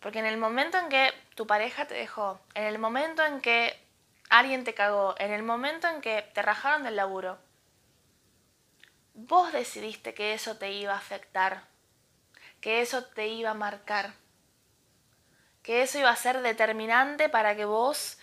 Porque 0.01 0.19
en 0.19 0.27
el 0.27 0.37
momento 0.37 0.79
en 0.79 0.89
que 0.89 1.13
tu 1.35 1.47
pareja 1.47 1.87
te 1.87 1.95
dejó, 1.95 2.39
en 2.55 2.65
el 2.65 2.79
momento 2.79 3.25
en 3.25 3.41
que 3.41 3.81
alguien 4.29 4.65
te 4.65 4.75
cagó, 4.75 5.15
en 5.19 5.33
el 5.33 5.43
momento 5.43 5.89
en 5.89 6.01
que 6.01 6.23
te 6.35 6.43
rajaron 6.43 6.83
del 6.83 6.97
laburo, 6.97 7.39
vos 9.17 9.53
decidiste 9.53 10.15
que 10.15 10.33
eso 10.33 10.57
te 10.57 10.71
iba 10.71 10.93
a 10.95 10.99
afectar, 10.99 11.65
que 12.61 12.81
eso 12.81 13.05
te 13.05 13.27
iba 13.27 13.51
a 13.51 13.55
marcar, 13.55 14.15
que 15.65 15.83
eso 15.83 15.99
iba 15.99 16.11
a 16.11 16.17
ser 16.17 16.41
determinante 16.43 17.29
para 17.29 17.57
que 17.57 17.65
vos 17.65 18.19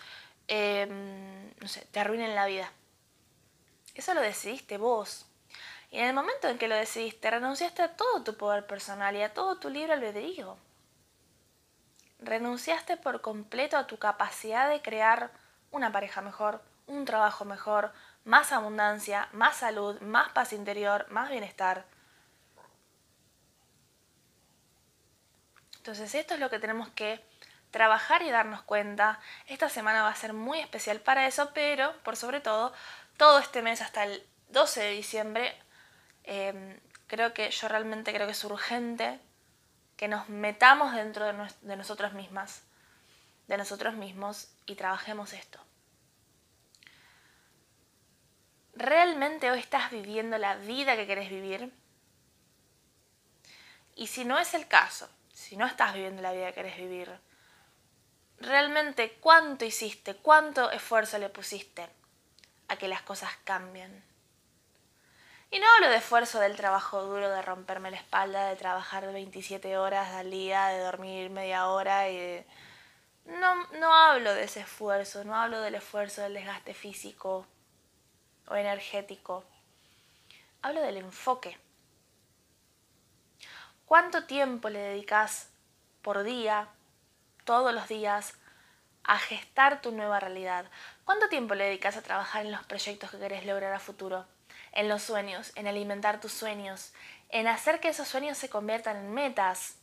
Em, 0.46 1.54
no 1.60 1.68
sé, 1.68 1.86
te 1.90 2.00
arruinen 2.00 2.34
la 2.34 2.46
vida. 2.46 2.70
Eso 3.94 4.14
lo 4.14 4.20
decidiste 4.20 4.76
vos. 4.76 5.26
Y 5.90 5.98
en 5.98 6.06
el 6.06 6.14
momento 6.14 6.48
en 6.48 6.58
que 6.58 6.68
lo 6.68 6.74
decidiste, 6.74 7.30
renunciaste 7.30 7.82
a 7.82 7.96
todo 7.96 8.22
tu 8.24 8.36
poder 8.36 8.66
personal 8.66 9.16
y 9.16 9.22
a 9.22 9.32
todo 9.32 9.58
tu 9.58 9.70
libre 9.70 9.92
albedrío. 9.92 10.58
Renunciaste 12.18 12.96
por 12.96 13.20
completo 13.20 13.76
a 13.76 13.86
tu 13.86 13.98
capacidad 13.98 14.68
de 14.68 14.82
crear 14.82 15.30
una 15.70 15.92
pareja 15.92 16.20
mejor, 16.20 16.62
un 16.86 17.04
trabajo 17.04 17.44
mejor, 17.44 17.92
más 18.24 18.52
abundancia, 18.52 19.28
más 19.32 19.56
salud, 19.56 20.00
más 20.00 20.30
paz 20.32 20.52
interior, 20.52 21.06
más 21.10 21.30
bienestar. 21.30 21.84
Entonces 25.76 26.14
esto 26.14 26.34
es 26.34 26.40
lo 26.40 26.48
que 26.48 26.58
tenemos 26.58 26.88
que 26.90 27.22
trabajar 27.70 28.22
y 28.22 28.30
darnos 28.30 28.62
cuenta. 28.62 29.20
Esta 29.46 29.68
semana 29.68 30.02
va 30.02 30.08
a 30.08 30.14
ser 30.14 30.32
muy 30.32 30.60
especial 30.60 31.00
para 31.00 31.26
eso, 31.26 31.50
pero 31.52 31.92
por 32.02 32.16
sobre 32.16 32.40
todo, 32.40 32.72
todo 33.16 33.38
este 33.38 33.60
mes 33.62 33.82
hasta 33.82 34.04
el 34.04 34.26
12 34.48 34.80
de 34.80 34.90
diciembre, 34.92 35.54
em, 36.22 36.80
creo 37.06 37.34
que 37.34 37.50
yo 37.50 37.68
realmente 37.68 38.14
creo 38.14 38.26
que 38.26 38.32
es 38.32 38.44
urgente 38.44 39.20
que 39.96 40.08
nos 40.08 40.28
metamos 40.28 40.94
dentro 40.94 41.26
de, 41.26 41.34
de 41.60 41.76
nosotros 41.76 42.14
mismas, 42.14 42.62
de 43.48 43.58
nosotros 43.58 43.94
mismos 43.94 44.48
y 44.66 44.76
trabajemos 44.76 45.32
esto. 45.32 45.60
¿Realmente 48.76 49.52
hoy 49.52 49.60
estás 49.60 49.92
viviendo 49.92 50.36
la 50.36 50.56
vida 50.56 50.96
que 50.96 51.06
querés 51.06 51.30
vivir? 51.30 51.72
Y 53.94 54.08
si 54.08 54.24
no 54.24 54.36
es 54.38 54.52
el 54.54 54.66
caso, 54.66 55.08
si 55.32 55.56
no 55.56 55.64
estás 55.64 55.94
viviendo 55.94 56.22
la 56.22 56.32
vida 56.32 56.48
que 56.48 56.54
querés 56.54 56.76
vivir, 56.76 57.12
realmente 58.40 59.12
cuánto 59.20 59.64
hiciste, 59.64 60.16
cuánto 60.16 60.72
esfuerzo 60.72 61.18
le 61.18 61.28
pusiste 61.28 61.88
a 62.66 62.76
que 62.76 62.88
las 62.88 63.02
cosas 63.02 63.30
cambien. 63.44 64.04
Y 65.52 65.60
no 65.60 65.66
hablo 65.76 65.90
de 65.90 65.98
esfuerzo 65.98 66.40
del 66.40 66.56
trabajo 66.56 67.00
duro, 67.04 67.30
de 67.30 67.42
romperme 67.42 67.92
la 67.92 67.98
espalda, 67.98 68.48
de 68.48 68.56
trabajar 68.56 69.12
27 69.12 69.78
horas 69.78 70.12
al 70.14 70.32
día, 70.32 70.66
de 70.66 70.80
dormir 70.80 71.30
media 71.30 71.68
hora 71.68 72.10
y 72.10 72.44
No, 73.24 73.68
no 73.78 73.94
hablo 73.94 74.34
de 74.34 74.42
ese 74.42 74.60
esfuerzo, 74.60 75.22
no 75.22 75.36
hablo 75.36 75.60
del 75.60 75.76
esfuerzo 75.76 76.22
del 76.22 76.34
desgaste 76.34 76.74
físico 76.74 77.46
o 78.48 78.56
energético. 78.56 79.44
Hablo 80.62 80.80
del 80.82 80.96
enfoque. 80.98 81.58
¿Cuánto 83.86 84.24
tiempo 84.24 84.70
le 84.70 84.78
dedicas 84.78 85.50
por 86.02 86.22
día 86.22 86.68
todos 87.44 87.72
los 87.74 87.88
días 87.88 88.34
a 89.04 89.18
gestar 89.18 89.82
tu 89.82 89.92
nueva 89.92 90.18
realidad. 90.18 90.66
¿Cuánto 91.04 91.28
tiempo 91.28 91.54
le 91.54 91.64
dedicas 91.64 91.96
a 91.96 92.02
trabajar 92.02 92.44
en 92.44 92.52
los 92.52 92.64
proyectos 92.64 93.10
que 93.10 93.18
querés 93.18 93.44
lograr 93.44 93.72
a 93.72 93.78
futuro? 93.78 94.26
En 94.72 94.88
los 94.88 95.02
sueños, 95.02 95.52
en 95.54 95.68
alimentar 95.68 96.20
tus 96.20 96.32
sueños, 96.32 96.92
en 97.28 97.46
hacer 97.46 97.80
que 97.80 97.88
esos 97.88 98.08
sueños 98.08 98.38
se 98.38 98.48
conviertan 98.48 98.96
en 98.96 99.12
metas, 99.12 99.76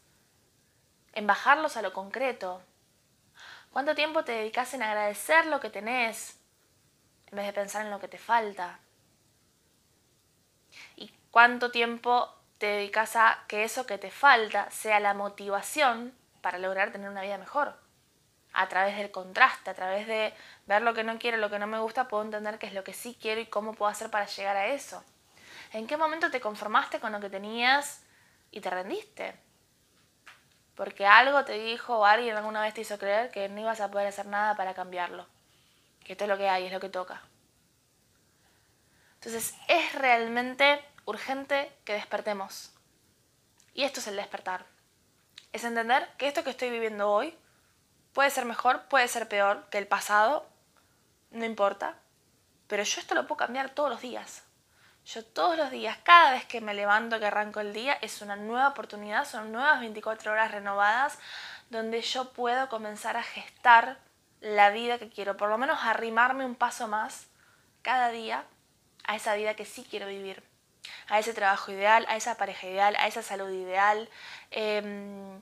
en 1.14 1.28
bajarlos 1.28 1.78
a 1.78 1.82
lo 1.82 1.94
concreto. 1.94 2.62
¿Cuánto 3.72 3.96
tiempo 3.96 4.26
te 4.26 4.34
dedicas 4.34 4.74
en 4.74 4.84
agradecer 4.84 5.46
lo 5.46 5.60
que 5.60 5.70
tenés 5.70 6.40
en 7.32 7.38
vez 7.38 7.46
de 7.46 7.54
pensar 7.54 7.86
en 7.86 7.92
lo 7.92 8.00
que 8.00 8.08
te 8.08 8.18
falta? 8.18 8.80
¿Y 10.96 11.12
cuánto 11.32 11.72
tiempo 11.72 12.34
te 12.62 12.68
dedicas 12.68 13.16
a 13.16 13.44
que 13.48 13.64
eso 13.64 13.88
que 13.88 13.98
te 13.98 14.12
falta 14.12 14.70
sea 14.70 15.00
la 15.00 15.16
motivación 15.16 16.14
para 16.42 16.60
lograr 16.60 16.92
tener 16.92 17.10
una 17.10 17.24
vida 17.24 17.40
mejor. 17.40 17.76
A 18.54 18.70
través 18.70 18.98
del 18.98 19.10
contraste, 19.10 19.72
a 19.72 19.74
través 19.74 20.06
de 20.06 20.32
ver 20.68 20.84
lo 20.84 20.94
que 20.94 21.04
no 21.04 21.18
quiero, 21.18 21.38
lo 21.38 21.50
que 21.50 21.58
no 21.58 21.66
me 21.66 21.80
gusta, 21.80 22.08
puedo 22.08 22.24
entender 22.24 22.60
qué 22.60 22.68
es 22.68 22.74
lo 22.74 22.84
que 22.84 22.94
sí 22.94 23.18
quiero 23.20 23.42
y 23.42 23.48
cómo 23.48 23.74
puedo 23.74 23.90
hacer 23.90 24.12
para 24.12 24.28
llegar 24.28 24.58
a 24.58 24.68
eso. 24.68 25.04
¿En 25.74 25.88
qué 25.88 25.98
momento 25.98 26.30
te 26.30 26.40
conformaste 26.40 27.00
con 27.00 27.12
lo 27.12 27.20
que 27.20 27.32
tenías 27.32 28.04
y 28.52 28.62
te 28.62 28.70
rendiste? 28.70 29.34
Porque 30.76 31.08
algo 31.08 31.44
te 31.46 31.54
dijo 31.54 31.98
o 31.98 32.06
alguien 32.06 32.38
alguna 32.38 32.62
vez 32.62 32.76
te 32.76 32.82
hizo 32.82 33.00
creer 33.00 33.32
que 33.32 33.50
no 33.50 33.62
ibas 33.62 33.82
a 33.82 33.90
poder 33.90 34.06
hacer 34.06 34.28
nada 34.28 34.56
para 34.56 34.76
cambiarlo. 34.76 35.26
Que 36.04 36.14
esto 36.14 36.26
es 36.26 36.30
lo 36.30 36.38
que 36.38 36.50
hay, 36.50 36.66
es 36.66 36.72
lo 36.72 36.80
que 36.80 36.90
toca. 36.90 37.22
Entonces 39.16 39.56
es 39.68 39.94
realmente 39.94 40.84
urgente 41.06 41.72
que 41.86 41.94
despertemos. 41.94 42.72
Y 43.74 43.84
esto 43.84 44.00
es 44.00 44.08
el 44.08 44.16
despertar 44.16 44.66
es 45.52 45.64
entender 45.64 46.08
que 46.18 46.28
esto 46.28 46.44
que 46.44 46.50
estoy 46.52 46.70
viviendo 46.70 47.10
hoy 47.10 47.38
puede 48.14 48.30
ser 48.30 48.46
mejor, 48.46 48.84
puede 48.84 49.08
ser 49.08 49.28
peor 49.28 49.66
que 49.70 49.78
el 49.78 49.88
pasado, 49.88 50.48
no 51.32 51.46
importa, 51.46 51.96
pero 52.68 52.84
yo 52.84 53.02
esto 53.02 53.16
lo 53.16 53.28
puedo 53.28 53.38
cambiar 53.38 53.70
todos 53.70 53.90
los 53.90 54.02
días. 54.02 54.44
Yo 55.04 55.26
todos 55.26 55.58
los 55.58 55.72
días, 55.72 55.98
cada 56.04 56.32
vez 56.32 56.46
que 56.46 56.62
me 56.62 56.76
levanto, 56.76 57.20
que 57.20 57.26
arranco 57.26 57.60
el 57.60 57.74
día, 57.74 57.94
es 58.02 58.22
una 58.22 58.36
nueva 58.36 58.70
oportunidad, 58.70 59.26
son 59.26 59.52
nuevas 59.52 59.80
24 59.80 60.32
horas 60.32 60.52
renovadas 60.52 61.18
donde 61.70 62.02
yo 62.02 62.32
puedo 62.34 62.70
comenzar 62.70 63.18
a 63.18 63.24
gestar 63.24 63.98
la 64.42 64.72
vida 64.72 64.98
que 64.98 65.10
quiero, 65.10 65.38
por 65.38 65.50
lo 65.50 65.58
menos 65.58 65.80
arrimarme 65.84 66.46
un 66.46 66.56
paso 66.56 66.88
más 66.88 67.28
cada 67.82 68.10
día 68.10 68.44
a 69.06 69.16
esa 69.16 69.36
vida 69.36 69.56
que 69.56 69.66
sí 69.66 69.86
quiero 69.90 70.08
vivir 70.08 70.44
a 71.08 71.20
ese 71.20 71.34
trabajo 71.34 71.72
ideal, 71.72 72.06
a 72.08 72.16
esa 72.16 72.36
pareja 72.38 72.68
ideal, 72.68 72.96
a 72.98 73.08
esa 73.08 73.22
salud 73.22 73.52
ideal, 73.52 74.10
em, 74.50 75.42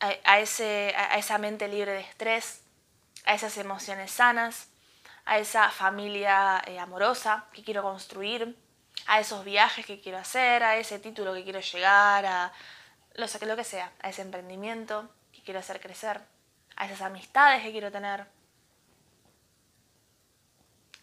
a, 0.00 0.40
ese, 0.40 0.94
a 0.96 1.18
esa 1.18 1.38
mente 1.38 1.68
libre 1.68 1.92
de 1.92 2.00
estrés, 2.00 2.62
a 3.24 3.34
esas 3.34 3.56
emociones 3.58 4.10
sanas, 4.10 4.68
a 5.26 5.38
esa 5.38 5.70
familia 5.70 6.62
eh, 6.66 6.78
amorosa 6.78 7.46
que 7.52 7.62
quiero 7.62 7.82
construir, 7.82 8.56
a 9.06 9.20
esos 9.20 9.44
viajes 9.44 9.86
que 9.86 10.00
quiero 10.00 10.18
hacer, 10.18 10.62
a 10.62 10.76
ese 10.76 10.98
título 10.98 11.34
que 11.34 11.44
quiero 11.44 11.60
llegar, 11.60 12.26
a 12.26 12.52
lo, 13.14 13.26
lo 13.46 13.56
que 13.56 13.64
sea, 13.64 13.92
a 14.02 14.10
ese 14.10 14.22
emprendimiento 14.22 15.10
que 15.32 15.42
quiero 15.42 15.60
hacer 15.60 15.80
crecer, 15.80 16.20
a 16.80 16.86
esas 16.86 17.02
amistades 17.02 17.62
que 17.62 17.72
quiero 17.72 17.92
tener. 17.92 18.24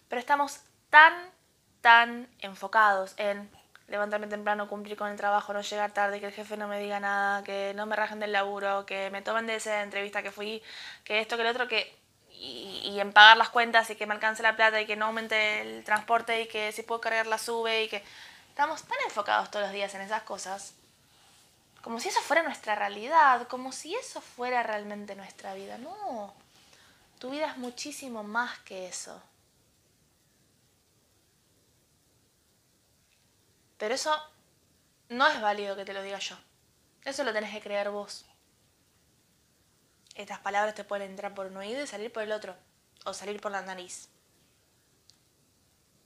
Pero 0.10 0.20
estamos 0.20 0.62
tan, 0.90 1.14
tan 1.82 2.28
enfocados 2.40 3.14
en 3.18 3.48
levantarme 3.88 4.26
temprano, 4.26 4.68
cumplir 4.68 4.98
con 4.98 5.10
el 5.12 5.18
trabajo, 5.18 5.54
no 5.54 5.62
llegar 5.62 5.92
tarde, 5.92 6.20
que 6.20 6.26
el 6.26 6.34
jefe 6.34 6.58
no 6.58 6.68
me 6.68 6.80
diga 6.80 7.00
nada, 7.00 7.44
que 7.44 7.74
no 7.76 7.86
me 7.86 7.96
rajen 7.96 8.20
del 8.20 8.32
laburo, 8.32 8.88
que 8.88 9.12
me 9.12 9.22
tomen 9.22 9.46
de 9.46 9.56
esa 9.56 9.84
entrevista 9.84 10.24
que 10.24 10.32
fui, 10.32 10.64
que 11.04 11.20
esto, 11.20 11.38
que 11.38 11.44
lo 11.44 11.52
otro, 11.52 11.68
que 11.68 11.96
y, 12.32 13.00
en 13.00 13.14
pagar 13.14 13.38
las 13.38 13.50
cuentas 13.50 13.88
y 13.92 13.96
que 13.96 14.08
me 14.08 14.16
alcance 14.16 14.42
la 14.42 14.56
plata 14.56 14.82
y 14.82 14.88
que 14.88 14.96
no 14.96 15.06
aumente 15.06 15.62
el 15.62 15.84
transporte 15.84 16.42
y 16.42 16.48
que 16.48 16.72
si 16.72 16.82
puedo 16.82 17.02
cargar 17.02 17.28
la 17.28 17.38
sube 17.38 17.84
y 17.84 17.88
que 17.88 18.04
estamos 18.50 18.84
tan 18.84 18.98
enfocados 19.06 19.52
todos 19.52 19.66
los 19.66 19.74
días 19.74 19.94
en 19.94 20.02
esas 20.02 20.24
cosas, 20.24 20.74
como 21.88 22.02
si 22.02 22.10
eso 22.10 22.20
fuera 22.20 22.44
nuestra 22.44 22.76
realidad, 22.76 23.48
como 23.48 23.72
si 23.72 23.96
eso 23.96 24.20
fuera 24.20 24.62
realmente 24.62 25.16
nuestra 25.16 25.54
vida. 25.54 25.78
No, 25.78 26.34
tu 27.18 27.30
vida 27.30 27.50
es 27.50 27.56
muchísimo 27.56 28.24
más 28.24 28.60
que 28.60 28.90
eso. 28.90 29.24
Pero 33.78 33.96
eso 33.96 34.14
no 35.08 35.28
es 35.28 35.40
válido 35.40 35.78
que 35.78 35.86
te 35.86 35.94
lo 35.94 36.02
diga 36.02 36.20
yo. 36.20 36.38
Eso 37.06 37.24
lo 37.24 37.32
tenés 37.32 37.54
que 37.54 37.62
creer 37.62 37.90
vos. 37.90 38.26
Estas 40.14 40.40
palabras 40.40 40.76
te 40.76 40.84
pueden 40.84 41.12
entrar 41.12 41.34
por 41.34 41.46
un 41.46 41.56
oído 41.56 41.82
y 41.82 41.88
salir 41.88 42.12
por 42.12 42.24
el 42.24 42.34
otro, 42.34 42.54
o 43.06 43.14
salir 43.14 43.40
por 43.40 43.54
la 43.54 43.62
nariz. 43.62 44.10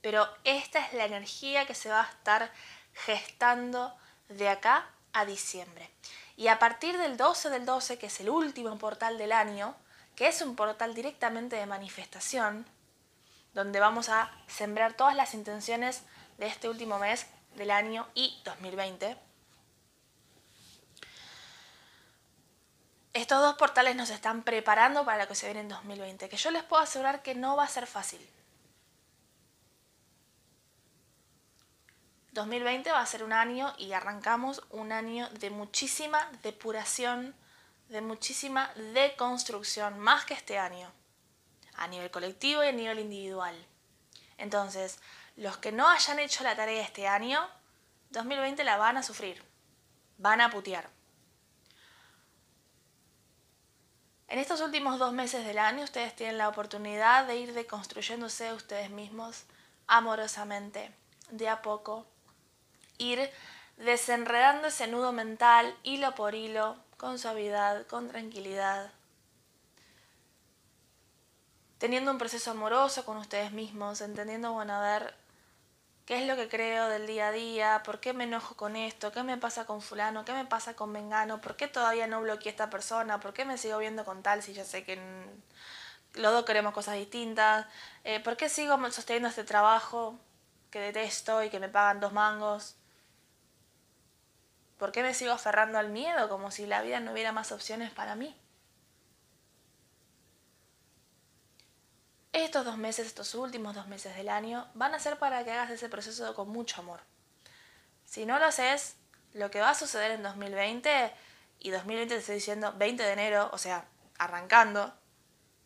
Pero 0.00 0.28
esta 0.44 0.86
es 0.86 0.92
la 0.92 1.06
energía 1.06 1.66
que 1.66 1.74
se 1.74 1.88
va 1.88 2.02
a 2.02 2.08
estar 2.08 2.52
gestando 2.92 3.92
de 4.28 4.48
acá 4.48 4.88
a 5.12 5.24
diciembre. 5.24 5.90
Y 6.36 6.48
a 6.48 6.58
partir 6.58 6.98
del 6.98 7.16
12 7.16 7.50
del 7.50 7.66
12, 7.66 7.98
que 7.98 8.06
es 8.06 8.20
el 8.20 8.30
último 8.30 8.76
portal 8.78 9.18
del 9.18 9.32
año, 9.32 9.74
que 10.16 10.28
es 10.28 10.42
un 10.42 10.56
portal 10.56 10.94
directamente 10.94 11.56
de 11.56 11.66
manifestación, 11.66 12.66
donde 13.54 13.80
vamos 13.80 14.08
a 14.08 14.30
sembrar 14.46 14.94
todas 14.94 15.14
las 15.14 15.34
intenciones 15.34 16.02
de 16.38 16.46
este 16.46 16.68
último 16.68 16.98
mes 16.98 17.26
del 17.54 17.70
año 17.70 18.08
y 18.14 18.40
2020, 18.44 19.16
estos 23.14 23.42
dos 23.42 23.56
portales 23.56 23.94
nos 23.94 24.08
están 24.08 24.42
preparando 24.42 25.04
para 25.04 25.22
lo 25.22 25.28
que 25.28 25.34
se 25.34 25.46
viene 25.46 25.60
en 25.60 25.68
2020, 25.68 26.28
que 26.28 26.36
yo 26.36 26.50
les 26.50 26.62
puedo 26.62 26.82
asegurar 26.82 27.22
que 27.22 27.34
no 27.34 27.56
va 27.56 27.64
a 27.64 27.68
ser 27.68 27.86
fácil. 27.86 28.26
2020 32.32 32.90
va 32.90 33.00
a 33.00 33.06
ser 33.06 33.24
un 33.24 33.32
año 33.34 33.74
y 33.76 33.92
arrancamos 33.92 34.62
un 34.70 34.90
año 34.90 35.28
de 35.38 35.50
muchísima 35.50 36.30
depuración, 36.42 37.34
de 37.88 38.00
muchísima 38.00 38.72
deconstrucción, 38.94 39.98
más 39.98 40.24
que 40.24 40.32
este 40.32 40.58
año, 40.58 40.90
a 41.74 41.86
nivel 41.88 42.10
colectivo 42.10 42.64
y 42.64 42.68
a 42.68 42.72
nivel 42.72 43.00
individual. 43.00 43.54
Entonces, 44.38 44.98
los 45.36 45.58
que 45.58 45.72
no 45.72 45.88
hayan 45.88 46.18
hecho 46.18 46.42
la 46.42 46.56
tarea 46.56 46.82
este 46.82 47.06
año, 47.06 47.46
2020 48.10 48.64
la 48.64 48.78
van 48.78 48.96
a 48.96 49.02
sufrir, 49.02 49.44
van 50.16 50.40
a 50.40 50.48
putear. 50.48 50.88
En 54.28 54.38
estos 54.38 54.62
últimos 54.62 54.98
dos 54.98 55.12
meses 55.12 55.44
del 55.44 55.58
año 55.58 55.84
ustedes 55.84 56.16
tienen 56.16 56.38
la 56.38 56.48
oportunidad 56.48 57.26
de 57.26 57.36
ir 57.36 57.52
deconstruyéndose 57.52 58.54
ustedes 58.54 58.88
mismos 58.88 59.44
amorosamente, 59.86 60.94
de 61.30 61.50
a 61.50 61.60
poco, 61.60 62.06
ir 63.02 63.30
desenredando 63.76 64.68
ese 64.68 64.86
nudo 64.86 65.12
mental 65.12 65.76
hilo 65.82 66.14
por 66.14 66.34
hilo, 66.34 66.76
con 66.96 67.18
suavidad, 67.18 67.86
con 67.86 68.08
tranquilidad, 68.08 68.92
teniendo 71.78 72.12
un 72.12 72.18
proceso 72.18 72.52
amoroso 72.52 73.04
con 73.04 73.16
ustedes 73.16 73.50
mismos, 73.52 74.00
entendiendo, 74.00 74.52
bueno, 74.52 74.74
a 74.74 74.80
ver, 74.80 75.14
qué 76.06 76.20
es 76.20 76.28
lo 76.28 76.36
que 76.36 76.48
creo 76.48 76.88
del 76.88 77.06
día 77.06 77.28
a 77.28 77.32
día, 77.32 77.82
por 77.84 77.98
qué 77.98 78.12
me 78.12 78.24
enojo 78.24 78.54
con 78.54 78.76
esto, 78.76 79.10
qué 79.10 79.22
me 79.24 79.36
pasa 79.36 79.66
con 79.66 79.82
fulano, 79.82 80.24
qué 80.24 80.32
me 80.32 80.44
pasa 80.44 80.74
con 80.74 80.92
Mengano, 80.92 81.40
por 81.40 81.56
qué 81.56 81.68
todavía 81.68 82.06
no 82.06 82.20
bloqueé 82.20 82.50
esta 82.50 82.70
persona, 82.70 83.18
por 83.18 83.32
qué 83.32 83.44
me 83.44 83.58
sigo 83.58 83.78
viendo 83.78 84.04
con 84.04 84.22
tal 84.22 84.42
si 84.42 84.52
ya 84.52 84.64
sé 84.64 84.84
que 84.84 85.00
los 86.14 86.32
dos 86.32 86.44
queremos 86.44 86.72
cosas 86.72 86.96
distintas, 86.96 87.66
eh, 88.04 88.20
por 88.20 88.36
qué 88.36 88.48
sigo 88.48 88.78
sosteniendo 88.90 89.28
este 89.28 89.44
trabajo 89.44 90.18
que 90.70 90.80
detesto 90.80 91.42
y 91.42 91.50
que 91.50 91.60
me 91.60 91.68
pagan 91.68 92.00
dos 92.00 92.12
mangos. 92.12 92.76
¿Por 94.82 94.90
qué 94.90 95.04
me 95.04 95.14
sigo 95.14 95.30
aferrando 95.30 95.78
al 95.78 95.90
miedo 95.90 96.28
como 96.28 96.50
si 96.50 96.66
la 96.66 96.82
vida 96.82 96.98
no 96.98 97.12
hubiera 97.12 97.30
más 97.30 97.52
opciones 97.52 97.92
para 97.92 98.16
mí? 98.16 98.36
Estos 102.32 102.64
dos 102.64 102.76
meses, 102.78 103.06
estos 103.06 103.36
últimos 103.36 103.76
dos 103.76 103.86
meses 103.86 104.16
del 104.16 104.28
año, 104.28 104.66
van 104.74 104.92
a 104.92 104.98
ser 104.98 105.20
para 105.20 105.44
que 105.44 105.52
hagas 105.52 105.70
ese 105.70 105.88
proceso 105.88 106.34
con 106.34 106.48
mucho 106.48 106.80
amor. 106.80 106.98
Si 108.04 108.26
no 108.26 108.40
lo 108.40 108.46
haces, 108.46 108.96
lo 109.34 109.52
que 109.52 109.60
va 109.60 109.70
a 109.70 109.74
suceder 109.76 110.10
en 110.10 110.24
2020, 110.24 111.12
y 111.60 111.70
2020 111.70 112.14
te 112.16 112.20
estoy 112.20 112.34
diciendo 112.34 112.74
20 112.76 113.04
de 113.04 113.12
enero, 113.12 113.50
o 113.52 113.58
sea, 113.58 113.84
arrancando, 114.18 114.92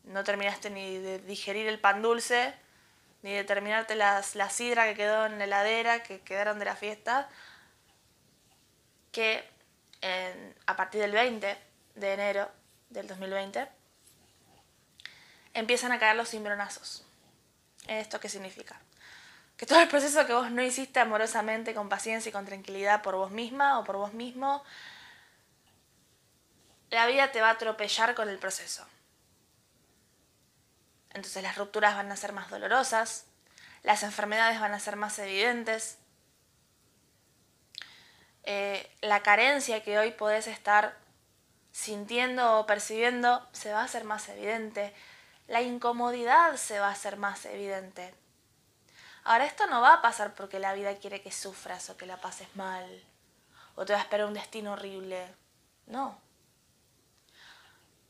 no 0.05 0.25
terminaste 0.25 0.69
ni 0.69 0.99
de 0.99 1.21
digerir 1.21 1.69
el 1.69 1.81
pan 1.81 2.03
dulce, 2.03 2.53
ni 3.23 3.33
de 3.33 3.45
terminarte 3.45 3.95
las, 3.95 4.35
la 4.35 4.51
sidra 4.51 4.85
que 4.85 4.95
quedó 4.95 5.25
en 5.25 5.39
la 5.39 5.45
heladera, 5.45 6.03
que 6.03 6.21
quedaron 6.21 6.59
de 6.59 6.67
la 6.67 6.77
fiesta, 6.77 7.31
que 9.17 9.43
a 10.67 10.77
partir 10.77 11.01
del 11.01 11.13
20 11.13 11.59
de 11.95 12.13
enero 12.13 12.51
del 12.91 13.09
2020 13.09 13.67
empiezan 15.55 15.91
a 15.91 15.99
caer 15.99 16.17
los 16.17 16.29
cimbronazos. 16.29 17.03
¿Esto 17.89 18.21
qué 18.21 18.29
significa? 18.29 18.79
Que 19.57 19.65
todo 19.65 19.81
el 19.81 19.89
proceso 19.89 20.27
que 20.27 20.35
vos 20.35 20.51
no 20.51 20.63
hiciste 20.63 21.01
amorosamente, 21.01 21.73
con 21.73 21.89
paciencia 21.89 22.29
y 22.29 22.33
con 22.33 22.45
tranquilidad 22.45 23.01
por 23.01 23.17
vos 23.17 23.31
misma 23.31 23.79
o 23.79 23.85
por 23.85 23.97
vos 23.97 24.13
mismo, 24.13 24.63
la 26.91 27.07
vida 27.07 27.33
te 27.33 27.41
va 27.41 27.49
a 27.49 27.53
atropellar 27.53 28.15
con 28.15 28.29
el 28.29 28.39
proceso. 28.39 28.87
Entonces 31.15 31.43
las 31.43 31.57
rupturas 31.57 31.97
van 31.97 32.13
a 32.13 32.17
ser 32.17 32.35
más 32.35 32.51
dolorosas, 32.51 33.25
las 33.83 34.03
enfermedades 34.03 34.61
van 34.61 34.75
a 34.75 34.81
ser 34.81 34.97
más 34.97 35.19
evidentes, 35.19 35.97
eh, 38.47 38.91
la 39.03 39.23
carencia 39.23 39.83
que 39.83 39.99
hoy 39.99 40.13
podés 40.13 40.47
estar 40.47 40.97
sintiendo 41.73 42.59
o 42.59 42.67
percibiendo 42.67 43.47
se 43.53 43.73
va 43.73 43.83
a 43.83 43.85
hacer 43.85 44.05
más 44.05 44.29
evidente, 44.29 44.95
la 45.49 45.61
incomodidad 45.61 46.57
se 46.57 46.79
va 46.79 46.89
a 46.89 46.93
hacer 46.93 47.19
más 47.19 47.45
evidente. 47.45 48.15
Ahora, 49.25 49.45
esto 49.45 49.67
no 49.67 49.81
va 49.81 49.95
a 49.95 50.03
pasar 50.03 50.35
porque 50.35 50.59
la 50.59 50.73
vida 50.73 50.97
quiere 50.97 51.21
que 51.21 51.33
sufras 51.33 51.91
o 51.91 51.97
que 51.97 52.07
la 52.07 52.21
pases 52.21 52.49
mal 52.57 53.05
o 53.77 53.85
te 53.85 53.93
va 53.93 53.99
a 53.99 54.03
esperar 54.03 54.27
un 54.27 54.35
destino 54.35 54.73
horrible. 54.73 55.35
No. 55.87 56.19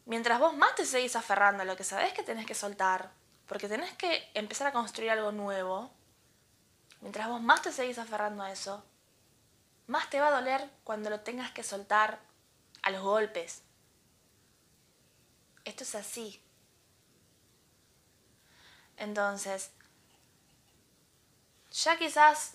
Mientras 0.07 0.38
vos 0.38 0.57
más 0.57 0.75
te 0.77 0.87
seguís 0.87 1.16
aferrando 1.16 1.62
a 1.62 1.66
lo 1.66 1.77
que 1.77 1.85
sabés 1.85 2.12
que 2.12 2.22
tenés 2.22 2.46
que 2.46 2.55
soltar, 2.55 3.11
porque 3.46 3.68
tenés 3.68 3.92
que 3.94 4.31
empezar 4.35 4.68
a 4.68 4.72
construir 4.72 5.11
algo 5.11 5.33
nuevo, 5.33 5.90
mientras 7.01 7.29
vos 7.29 7.42
más 7.42 7.62
te 7.62 7.72
seguís 7.72 7.99
aferrando 7.99 8.44
a 8.44 8.53
eso, 8.53 8.85
más 9.87 10.11
te 10.11 10.20
va 10.20 10.29
a 10.29 10.40
doler 10.40 10.68
cuando 10.85 11.11
lo 11.11 11.20
tengas 11.20 11.51
que 11.53 11.62
soltar 11.62 12.18
a 12.83 12.90
los 12.90 13.03
golpes. 13.03 13.62
Esto 15.64 15.85
es 15.85 15.94
así. 15.94 16.42
Entonces, 18.96 19.70
ya 21.70 21.99
quizás 21.99 22.55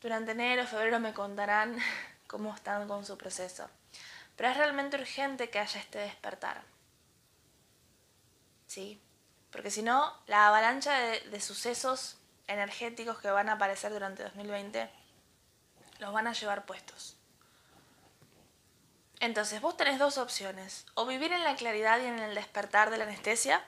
durante 0.00 0.32
enero, 0.32 0.66
febrero 0.66 0.98
me 0.98 1.12
contarán 1.12 1.78
cómo 2.26 2.54
están 2.54 2.88
con 2.88 3.04
su 3.04 3.16
proceso. 3.18 3.68
Pero 4.36 4.48
es 4.48 4.56
realmente 4.56 4.96
urgente 4.96 5.50
que 5.50 5.58
haya 5.58 5.80
este 5.80 5.98
despertar. 5.98 6.62
¿Sí? 8.66 9.00
Porque 9.50 9.70
si 9.70 9.82
no, 9.82 10.16
la 10.26 10.48
avalancha 10.48 10.98
de, 10.98 11.20
de, 11.28 11.40
sucesos 11.40 12.16
energéticos 12.46 13.18
que 13.18 13.30
van 13.30 13.50
a 13.50 13.52
aparecer 13.52 13.92
durante 13.92 14.22
2020 14.22 15.01
los 16.02 16.12
van 16.12 16.26
a 16.26 16.32
llevar 16.32 16.66
puestos. 16.66 17.16
Entonces, 19.20 19.60
vos 19.60 19.76
tenés 19.76 20.00
dos 20.00 20.18
opciones. 20.18 20.84
O 20.94 21.06
vivir 21.06 21.32
en 21.32 21.44
la 21.44 21.54
claridad 21.54 22.00
y 22.00 22.06
en 22.06 22.18
el 22.18 22.34
despertar 22.34 22.90
de 22.90 22.98
la 22.98 23.04
anestesia, 23.04 23.62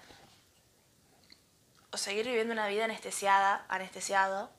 o 1.93 1.97
seguir 1.97 2.27
viviendo 2.27 2.53
una 2.53 2.67
vida 2.67 2.87
anestesiada, 2.87 3.65
anestesiado, 3.69 4.51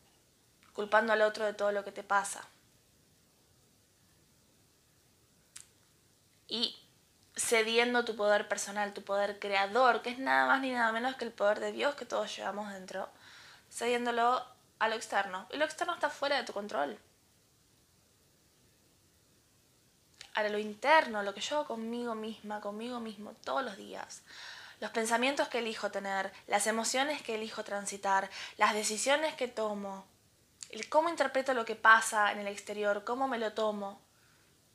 culpando 0.71 1.11
al 1.11 1.21
otro 1.21 1.43
de 1.43 1.53
todo 1.53 1.73
lo 1.73 1.83
que 1.83 1.91
te 1.91 2.03
pasa. 2.03 2.47
Y 6.47 6.81
cediendo 7.35 8.05
tu 8.05 8.15
poder 8.15 8.47
personal, 8.47 8.93
tu 8.93 9.03
poder 9.03 9.37
creador, 9.39 10.01
que 10.01 10.11
es 10.11 10.17
nada 10.17 10.47
más 10.47 10.61
ni 10.61 10.71
nada 10.71 10.93
menos 10.93 11.17
que 11.17 11.25
el 11.25 11.33
poder 11.33 11.59
de 11.59 11.73
Dios 11.73 11.95
que 11.95 12.05
todos 12.05 12.33
llevamos 12.33 12.71
dentro, 12.71 13.09
cediéndolo 13.69 14.45
a 14.79 14.87
lo 14.87 14.95
externo. 14.95 15.45
Y 15.51 15.57
lo 15.57 15.65
externo 15.65 15.93
está 15.93 16.09
fuera 16.09 16.37
de 16.37 16.43
tu 16.45 16.53
control. 16.53 16.97
Ahora 20.35 20.49
lo 20.49 20.59
interno, 20.59 21.23
lo 21.23 21.33
que 21.33 21.41
yo 21.41 21.55
hago 21.55 21.67
conmigo 21.67 22.13
misma, 22.13 22.61
conmigo 22.61 22.99
mismo, 22.99 23.33
todos 23.43 23.63
los 23.63 23.77
días. 23.77 24.21
Los 24.81 24.91
pensamientos 24.91 25.47
que 25.47 25.59
elijo 25.59 25.89
tener, 25.89 26.31
las 26.47 26.67
emociones 26.67 27.21
que 27.21 27.35
elijo 27.35 27.63
transitar, 27.63 28.29
las 28.57 28.73
decisiones 28.73 29.33
que 29.35 29.47
tomo, 29.47 30.05
el 30.69 30.89
cómo 30.89 31.09
interpreto 31.09 31.53
lo 31.53 31.63
que 31.63 31.75
pasa 31.75 32.33
en 32.33 32.39
el 32.39 32.47
exterior, 32.47 33.05
cómo 33.05 33.29
me 33.29 33.39
lo 33.39 33.53
tomo, 33.53 34.01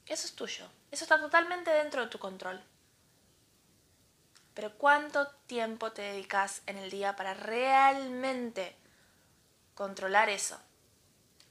eso 0.07 0.27
es 0.27 0.35
tuyo. 0.35 0.66
Eso 0.90 1.05
está 1.05 1.20
totalmente 1.20 1.70
dentro 1.70 2.03
de 2.03 2.09
tu 2.09 2.18
control. 2.18 2.61
Pero 4.55 4.77
¿cuánto 4.77 5.29
tiempo 5.46 5.92
te 5.92 6.03
dedicas 6.03 6.62
en 6.66 6.79
el 6.79 6.90
día 6.90 7.14
para 7.14 7.35
realmente 7.35 8.77
controlar 9.75 10.29
eso? 10.29 10.61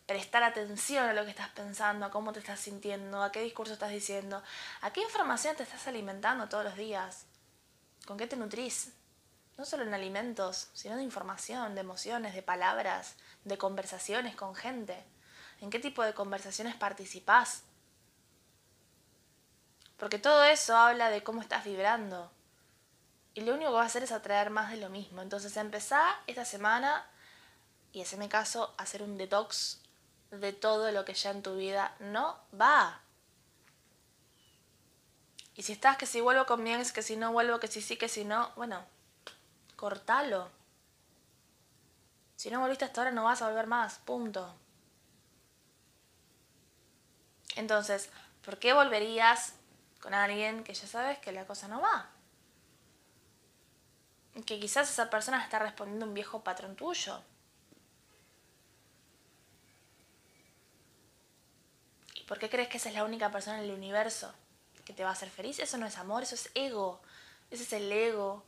Prestar 0.09 0.41
atención 0.41 1.07
a 1.07 1.13
lo 1.13 1.23
que 1.23 1.29
estás 1.29 1.49
pensando, 1.49 2.03
a 2.03 2.09
cómo 2.09 2.33
te 2.33 2.39
estás 2.39 2.59
sintiendo, 2.59 3.21
a 3.21 3.31
qué 3.31 3.43
discurso 3.43 3.73
estás 3.73 3.91
diciendo, 3.91 4.41
a 4.81 4.91
qué 4.91 5.03
información 5.03 5.55
te 5.55 5.61
estás 5.61 5.87
alimentando 5.87 6.49
todos 6.49 6.63
los 6.63 6.75
días, 6.75 7.27
con 8.07 8.17
qué 8.17 8.25
te 8.25 8.35
nutrís. 8.35 8.91
No 9.55 9.65
solo 9.65 9.83
en 9.83 9.93
alimentos, 9.93 10.71
sino 10.73 10.95
de 10.95 11.03
información, 11.03 11.75
de 11.75 11.81
emociones, 11.81 12.33
de 12.33 12.41
palabras, 12.41 13.17
de 13.43 13.59
conversaciones 13.59 14.35
con 14.35 14.55
gente. 14.55 14.97
¿En 15.61 15.69
qué 15.69 15.77
tipo 15.77 16.01
de 16.01 16.15
conversaciones 16.15 16.73
participás? 16.73 17.61
Porque 19.97 20.17
todo 20.17 20.43
eso 20.43 20.75
habla 20.75 21.11
de 21.11 21.21
cómo 21.21 21.39
estás 21.39 21.65
vibrando. 21.65 22.31
Y 23.35 23.41
lo 23.41 23.53
único 23.53 23.69
que 23.69 23.75
va 23.75 23.83
a 23.83 23.85
hacer 23.85 24.01
es 24.01 24.11
atraer 24.11 24.49
más 24.49 24.71
de 24.71 24.77
lo 24.77 24.89
mismo. 24.89 25.21
Entonces 25.21 25.55
empezá 25.55 26.01
esta 26.25 26.45
semana 26.45 27.05
y 27.91 28.03
mi 28.17 28.27
caso 28.27 28.73
a 28.75 28.83
hacer 28.83 29.03
un 29.03 29.15
detox 29.15 29.78
de 30.31 30.53
todo 30.53 30.91
lo 30.91 31.05
que 31.05 31.13
ya 31.13 31.31
en 31.31 31.43
tu 31.43 31.55
vida 31.55 31.95
no 31.99 32.37
va. 32.59 33.01
Y 35.55 35.63
si 35.63 35.73
estás 35.73 35.97
que 35.97 36.05
si 36.05 36.21
vuelvo 36.21 36.45
con 36.45 36.63
mi 36.63 36.71
que 36.93 37.01
si 37.01 37.17
no 37.17 37.31
vuelvo, 37.33 37.59
que 37.59 37.67
si 37.67 37.81
sí, 37.81 37.97
que 37.97 38.07
si 38.07 38.23
no, 38.23 38.51
bueno, 38.55 38.85
cortalo. 39.75 40.49
Si 42.35 42.49
no 42.49 42.61
volviste 42.61 42.85
hasta 42.85 43.01
ahora 43.01 43.11
no 43.11 43.25
vas 43.25 43.41
a 43.41 43.49
volver 43.49 43.67
más, 43.67 43.99
punto. 43.99 44.55
Entonces, 47.55 48.09
¿por 48.45 48.57
qué 48.59 48.71
volverías 48.73 49.53
con 49.99 50.13
alguien 50.13 50.63
que 50.63 50.73
ya 50.73 50.87
sabes 50.87 51.19
que 51.19 51.31
la 51.31 51.45
cosa 51.45 51.67
no 51.67 51.81
va. 51.81 52.09
Que 54.45 54.59
quizás 54.59 54.89
esa 54.89 55.09
persona 55.09 55.43
está 55.43 55.59
respondiendo 55.59 56.05
a 56.05 56.07
un 56.07 56.13
viejo 56.13 56.43
patrón 56.43 56.75
tuyo. 56.75 57.21
¿Y 62.15 62.18
por 62.29 62.37
qué 62.37 62.47
crees 62.47 62.69
que 62.69 62.77
esa 62.77 62.89
es 62.89 62.95
la 62.95 63.03
única 63.03 63.31
persona 63.31 63.57
en 63.57 63.63
el 63.63 63.71
universo 63.71 64.31
que 64.85 64.93
te 64.93 65.03
va 65.03 65.09
a 65.09 65.13
hacer 65.13 65.31
feliz? 65.31 65.57
Eso 65.57 65.79
no 65.79 65.87
es 65.87 65.97
amor, 65.97 66.21
eso 66.21 66.35
es 66.35 66.51
ego. 66.53 67.01
Ese 67.49 67.63
es 67.63 67.73
el 67.73 67.91
ego 67.91 68.45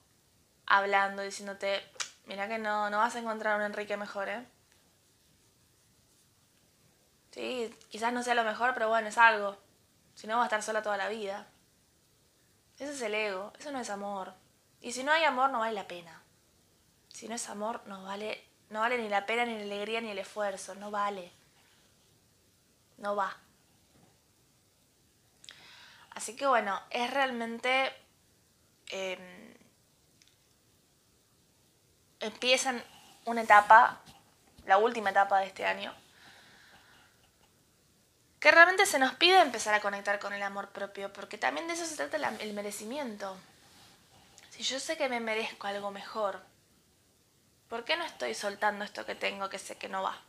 hablando, 0.67 1.23
diciéndote, 1.23 1.81
mira 2.27 2.47
que 2.47 2.59
no, 2.59 2.91
no 2.91 2.99
vas 2.99 3.15
a 3.15 3.19
encontrar 3.19 3.55
un 3.55 3.63
Enrique 3.63 3.97
mejor, 3.97 4.29
¿eh? 4.29 4.45
Sí, 7.31 7.75
quizás 7.89 8.13
no 8.13 8.21
sea 8.21 8.35
lo 8.35 8.43
mejor, 8.43 8.75
pero 8.75 8.87
bueno, 8.87 9.07
es 9.07 9.17
algo. 9.17 9.57
Si 10.13 10.27
no, 10.27 10.35
va 10.37 10.43
a 10.43 10.45
estar 10.45 10.61
sola 10.61 10.83
toda 10.83 10.97
la 10.97 11.09
vida. 11.09 11.47
Ese 12.77 12.91
es 12.91 13.01
el 13.01 13.15
ego, 13.15 13.51
eso 13.57 13.71
no 13.71 13.79
es 13.79 13.89
amor. 13.89 14.35
Y 14.79 14.91
si 14.91 15.03
no 15.03 15.11
hay 15.11 15.23
amor, 15.23 15.49
no 15.49 15.57
vale 15.57 15.73
la 15.73 15.87
pena. 15.87 16.21
Si 17.07 17.27
no 17.27 17.33
es 17.33 17.49
amor, 17.49 17.81
no 17.87 18.03
vale, 18.03 18.47
no 18.69 18.81
vale 18.81 18.99
ni 18.99 19.09
la 19.09 19.25
pena, 19.25 19.43
ni 19.43 19.57
la 19.57 19.63
alegría, 19.63 20.01
ni 20.01 20.11
el 20.11 20.19
esfuerzo. 20.19 20.75
No 20.75 20.91
vale. 20.91 21.31
No 22.99 23.15
va. 23.15 23.40
Así 26.11 26.35
que 26.35 26.47
bueno, 26.47 26.79
es 26.89 27.09
realmente... 27.11 27.93
Em, 28.87 29.41
empiezan 32.21 32.83
una 33.25 33.41
etapa, 33.41 33.99
la 34.65 34.77
última 34.77 35.09
etapa 35.09 35.39
de 35.39 35.47
este 35.47 35.65
año, 35.65 35.93
que 38.39 38.51
realmente 38.51 38.85
se 38.85 38.99
nos 38.99 39.13
pide 39.15 39.39
empezar 39.39 39.73
a 39.73 39.81
conectar 39.81 40.19
con 40.19 40.33
el 40.33 40.41
amor 40.41 40.69
propio, 40.69 41.11
porque 41.13 41.37
también 41.37 41.67
de 41.67 41.73
eso 41.73 41.85
se 41.85 41.95
trata 41.95 42.17
el 42.39 42.53
merecimiento. 42.53 43.37
Si 44.49 44.63
yo 44.63 44.79
sé 44.79 44.97
que 44.97 45.09
me 45.09 45.19
merezco 45.19 45.67
algo 45.67 45.91
mejor, 45.91 46.41
¿por 47.69 47.83
qué 47.85 47.97
no 47.97 48.05
estoy 48.05 48.33
soltando 48.33 48.83
esto 48.83 49.05
que 49.05 49.15
tengo 49.15 49.49
que 49.49 49.59
sé 49.59 49.77
que 49.77 49.89
no 49.89 50.01
va? 50.01 50.19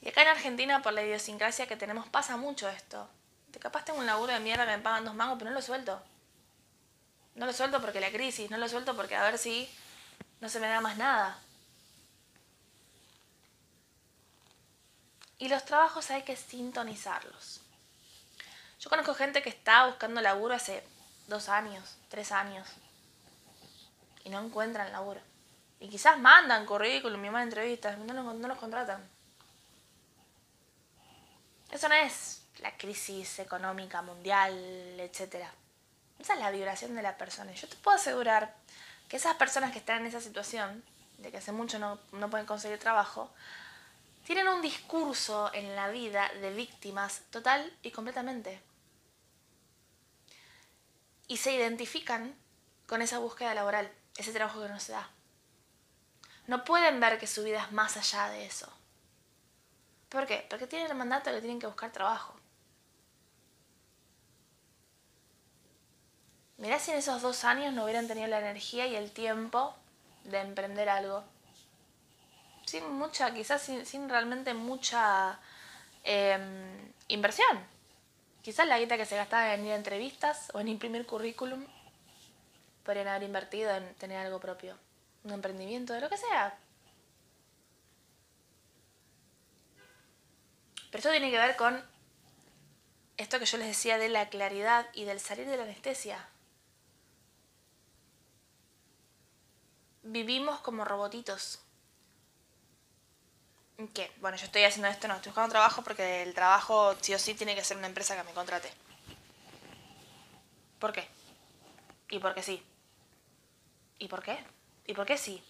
Y 0.00 0.08
acá 0.08 0.22
en 0.22 0.28
Argentina, 0.28 0.82
por 0.82 0.92
la 0.92 1.02
idiosincrasia 1.02 1.66
que 1.66 1.76
tenemos, 1.76 2.08
pasa 2.08 2.36
mucho 2.36 2.68
esto. 2.68 3.08
De 3.48 3.58
capaz 3.58 3.84
tengo 3.84 3.98
un 3.98 4.06
laburo 4.06 4.32
de 4.32 4.40
mierda 4.40 4.66
que 4.66 4.76
me 4.76 4.82
pagan 4.82 5.04
dos 5.04 5.14
mangos, 5.14 5.38
pero 5.38 5.50
no 5.50 5.56
lo 5.56 5.62
suelto. 5.62 6.00
No 7.34 7.46
lo 7.46 7.52
suelto 7.52 7.80
porque 7.80 8.00
la 8.00 8.10
crisis, 8.10 8.50
no 8.50 8.58
lo 8.58 8.68
suelto 8.68 8.96
porque 8.96 9.16
a 9.16 9.22
ver 9.22 9.38
si 9.38 9.68
no 10.40 10.48
se 10.48 10.60
me 10.60 10.68
da 10.68 10.80
más 10.80 10.96
nada. 10.96 11.38
Y 15.38 15.48
los 15.48 15.64
trabajos 15.64 16.10
hay 16.10 16.22
que 16.22 16.36
sintonizarlos. 16.36 17.60
Yo 18.80 18.90
conozco 18.90 19.14
gente 19.14 19.42
que 19.42 19.48
está 19.48 19.86
buscando 19.86 20.20
laburo 20.20 20.54
hace 20.54 20.84
dos 21.26 21.48
años, 21.48 21.96
tres 22.08 22.32
años, 22.32 22.68
y 24.24 24.30
no 24.30 24.40
encuentran 24.40 24.92
laburo. 24.92 25.20
Y 25.80 25.88
quizás 25.88 26.18
mandan 26.18 26.66
currículum 26.66 27.24
y 27.24 27.30
mandan 27.30 27.48
entrevistas, 27.48 27.98
no 27.98 28.48
los 28.48 28.58
contratan. 28.58 29.17
Eso 31.70 31.88
no 31.88 31.94
es 31.94 32.42
la 32.60 32.76
crisis 32.76 33.38
económica 33.38 34.02
mundial, 34.02 34.54
etc. 34.98 35.46
Esa 36.18 36.34
es 36.34 36.40
la 36.40 36.50
vibración 36.50 36.94
de 36.94 37.02
la 37.02 37.16
persona. 37.16 37.52
Yo 37.52 37.68
te 37.68 37.76
puedo 37.76 37.96
asegurar 37.96 38.54
que 39.08 39.16
esas 39.16 39.36
personas 39.36 39.72
que 39.72 39.78
están 39.78 40.00
en 40.00 40.06
esa 40.06 40.20
situación, 40.20 40.82
de 41.18 41.30
que 41.30 41.38
hace 41.38 41.52
mucho 41.52 41.78
no, 41.78 41.98
no 42.12 42.30
pueden 42.30 42.46
conseguir 42.46 42.78
trabajo, 42.78 43.30
tienen 44.24 44.48
un 44.48 44.60
discurso 44.60 45.50
en 45.54 45.74
la 45.74 45.88
vida 45.88 46.30
de 46.40 46.52
víctimas 46.52 47.22
total 47.30 47.72
y 47.82 47.90
completamente. 47.90 48.60
Y 51.28 51.38
se 51.38 51.52
identifican 51.52 52.34
con 52.86 53.02
esa 53.02 53.18
búsqueda 53.18 53.54
laboral, 53.54 53.90
ese 54.16 54.32
trabajo 54.32 54.62
que 54.62 54.68
no 54.68 54.80
se 54.80 54.92
da. 54.92 55.08
No 56.46 56.64
pueden 56.64 57.00
ver 57.00 57.18
que 57.18 57.26
su 57.26 57.44
vida 57.44 57.62
es 57.62 57.72
más 57.72 57.96
allá 57.96 58.28
de 58.30 58.46
eso. 58.46 58.72
¿Por 60.08 60.26
qué? 60.26 60.46
Porque 60.48 60.66
tienen 60.66 60.90
el 60.90 60.96
mandato 60.96 61.30
de 61.30 61.36
que 61.36 61.42
tienen 61.42 61.60
que 61.60 61.66
buscar 61.66 61.92
trabajo. 61.92 62.34
Mirá 66.56 66.78
si 66.78 66.90
en 66.90 66.98
esos 66.98 67.22
dos 67.22 67.44
años 67.44 67.72
no 67.72 67.84
hubieran 67.84 68.08
tenido 68.08 68.26
la 68.26 68.40
energía 68.40 68.86
y 68.86 68.96
el 68.96 69.12
tiempo 69.12 69.74
de 70.24 70.40
emprender 70.40 70.88
algo 70.88 71.22
sin 72.68 72.90
mucha, 72.90 73.32
quizás 73.32 73.62
sin, 73.62 74.08
realmente 74.08 74.52
mucha 74.54 75.38
em, 76.04 76.92
inversión. 77.08 77.58
Quizás 78.42 78.66
la 78.66 78.78
guita 78.78 78.96
que 78.96 79.06
se 79.06 79.16
gastaba 79.16 79.54
en 79.54 79.66
ir 79.66 79.72
a 79.72 79.76
entrevistas 79.76 80.50
o 80.52 80.60
en 80.60 80.68
imprimir 80.68 81.06
currículum 81.06 81.64
podrían 82.84 83.08
haber 83.08 83.22
invertido 83.22 83.70
en 83.70 83.94
tener 83.94 84.18
algo 84.18 84.40
propio, 84.40 84.76
un 85.24 85.32
emprendimiento, 85.32 85.92
de 85.92 86.00
lo 86.00 86.08
que 86.08 86.16
sea. 86.16 86.58
Pero 90.90 90.98
esto 90.98 91.10
tiene 91.10 91.30
que 91.30 91.38
ver 91.38 91.56
con 91.56 91.84
esto 93.16 93.38
que 93.38 93.46
yo 93.46 93.58
les 93.58 93.68
decía 93.68 93.98
de 93.98 94.08
la 94.08 94.28
claridad 94.28 94.86
y 94.92 95.04
del 95.04 95.20
salir 95.20 95.46
de 95.46 95.56
la 95.56 95.64
anestesia. 95.64 96.28
Vivimos 100.02 100.60
como 100.60 100.84
robotitos 100.84 101.60
¿Qué? 103.94 104.10
Bueno, 104.20 104.36
yo 104.36 104.46
estoy 104.46 104.64
haciendo 104.64 104.88
esto, 104.88 105.06
no, 105.06 105.14
estoy 105.14 105.30
buscando 105.30 105.52
trabajo 105.52 105.82
porque 105.82 106.22
el 106.24 106.34
trabajo 106.34 106.96
sí 107.00 107.14
o 107.14 107.18
sí 107.18 107.34
tiene 107.34 107.54
que 107.54 107.62
ser 107.62 107.76
una 107.76 107.86
empresa 107.86 108.16
que 108.16 108.24
me 108.24 108.32
contrate. 108.32 108.68
¿Por 110.80 110.92
qué? 110.92 111.06
¿Y 112.10 112.18
por 112.18 112.34
qué 112.34 112.42
sí? 112.42 112.60
¿Y 114.00 114.08
por 114.08 114.20
qué? 114.20 114.36
¿Y 114.84 114.94
por 114.94 115.06
qué 115.06 115.16
sí? 115.16 115.40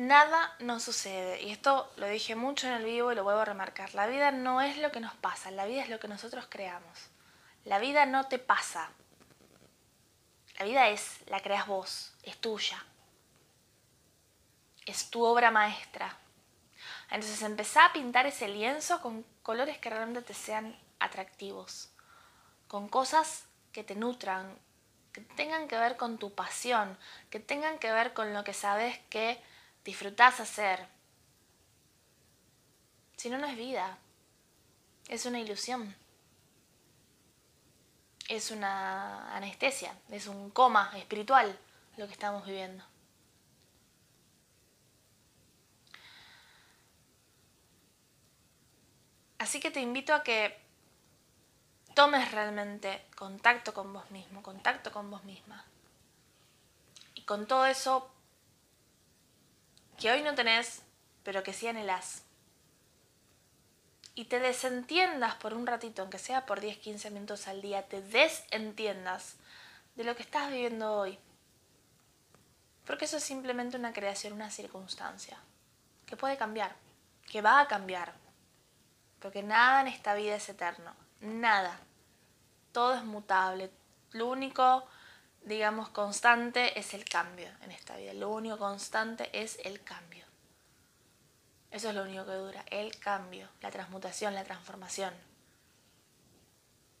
Nada 0.00 0.56
nos 0.60 0.82
sucede, 0.82 1.42
y 1.42 1.50
esto 1.50 1.92
lo 1.96 2.06
dije 2.06 2.34
mucho 2.34 2.66
en 2.66 2.72
el 2.72 2.84
vivo 2.84 3.12
y 3.12 3.14
lo 3.14 3.22
vuelvo 3.22 3.42
a 3.42 3.44
remarcar. 3.44 3.94
La 3.94 4.06
vida 4.06 4.30
no 4.30 4.62
es 4.62 4.78
lo 4.78 4.90
que 4.90 4.98
nos 4.98 5.14
pasa, 5.16 5.50
la 5.50 5.66
vida 5.66 5.82
es 5.82 5.90
lo 5.90 6.00
que 6.00 6.08
nosotros 6.08 6.46
creamos. 6.48 7.10
La 7.64 7.78
vida 7.78 8.06
no 8.06 8.26
te 8.26 8.38
pasa, 8.38 8.88
la 10.58 10.64
vida 10.64 10.88
es, 10.88 11.18
la 11.26 11.40
creas 11.40 11.66
vos, 11.66 12.14
es 12.22 12.38
tuya. 12.38 12.82
Es 14.86 15.10
tu 15.10 15.22
obra 15.22 15.50
maestra. 15.50 16.16
Entonces 17.10 17.42
empezá 17.42 17.84
a 17.84 17.92
pintar 17.92 18.24
ese 18.24 18.48
lienzo 18.48 19.02
con 19.02 19.22
colores 19.42 19.76
que 19.76 19.90
realmente 19.90 20.22
te 20.22 20.32
sean 20.32 20.74
atractivos, 20.98 21.90
con 22.68 22.88
cosas 22.88 23.44
que 23.70 23.84
te 23.84 23.96
nutran, 23.96 24.58
que 25.12 25.20
tengan 25.20 25.68
que 25.68 25.76
ver 25.76 25.98
con 25.98 26.16
tu 26.16 26.34
pasión, 26.34 26.96
que 27.28 27.38
tengan 27.38 27.78
que 27.78 27.92
ver 27.92 28.14
con 28.14 28.32
lo 28.32 28.44
que 28.44 28.54
sabes 28.54 28.98
que 29.10 29.38
disfrutás 29.84 30.40
hacer. 30.40 30.86
Si 33.16 33.28
no, 33.28 33.38
no 33.38 33.46
es 33.46 33.56
vida, 33.56 33.98
es 35.08 35.26
una 35.26 35.40
ilusión, 35.40 35.94
es 38.28 38.50
una 38.50 39.34
anestesia, 39.36 39.94
es 40.10 40.26
un 40.26 40.50
coma 40.50 40.92
espiritual 40.96 41.58
lo 41.96 42.06
que 42.06 42.12
estamos 42.12 42.46
viviendo. 42.46 42.84
Así 49.38 49.58
que 49.58 49.70
te 49.70 49.80
invito 49.80 50.14
a 50.14 50.22
que 50.22 50.58
tomes 51.94 52.30
realmente 52.30 53.06
contacto 53.16 53.74
con 53.74 53.92
vos 53.92 54.10
mismo, 54.10 54.42
contacto 54.42 54.92
con 54.92 55.10
vos 55.10 55.24
misma. 55.24 55.64
Y 57.14 57.22
con 57.22 57.46
todo 57.46 57.66
eso 57.66 58.10
que 60.00 60.10
hoy 60.10 60.22
no 60.22 60.34
tenés, 60.34 60.82
pero 61.22 61.42
que 61.42 61.52
sí 61.52 61.68
anhelás. 61.68 62.22
Y 64.14 64.24
te 64.24 64.40
desentiendas 64.40 65.34
por 65.34 65.52
un 65.52 65.66
ratito, 65.66 66.02
aunque 66.02 66.18
sea 66.18 66.46
por 66.46 66.60
10, 66.60 66.78
15 66.78 67.10
minutos 67.10 67.46
al 67.46 67.60
día, 67.60 67.86
te 67.86 68.00
desentiendas 68.00 69.36
de 69.96 70.04
lo 70.04 70.16
que 70.16 70.22
estás 70.22 70.50
viviendo 70.50 70.94
hoy. 70.94 71.18
Porque 72.86 73.04
eso 73.04 73.18
es 73.18 73.24
simplemente 73.24 73.76
una 73.76 73.92
creación, 73.92 74.32
una 74.32 74.50
circunstancia, 74.50 75.38
que 76.06 76.16
puede 76.16 76.38
cambiar, 76.38 76.74
que 77.30 77.42
va 77.42 77.60
a 77.60 77.68
cambiar. 77.68 78.14
Porque 79.20 79.42
nada 79.42 79.82
en 79.82 79.88
esta 79.88 80.14
vida 80.14 80.34
es 80.34 80.48
eterno, 80.48 80.94
nada. 81.20 81.78
Todo 82.72 82.94
es 82.94 83.04
mutable. 83.04 83.70
Lo 84.12 84.28
único, 84.28 84.86
digamos, 85.44 85.88
constante 85.88 86.78
es 86.78 86.94
el 86.94 87.04
cambio 87.04 87.48
en 87.62 87.72
esta 87.72 87.96
vida. 87.96 88.12
Lo 88.14 88.30
único 88.30 88.58
constante 88.58 89.30
es 89.32 89.58
el 89.64 89.82
cambio. 89.82 90.24
Eso 91.70 91.90
es 91.90 91.94
lo 91.94 92.02
único 92.02 92.26
que 92.26 92.32
dura, 92.32 92.64
el 92.70 92.98
cambio, 92.98 93.48
la 93.60 93.70
transmutación, 93.70 94.34
la 94.34 94.44
transformación. 94.44 95.14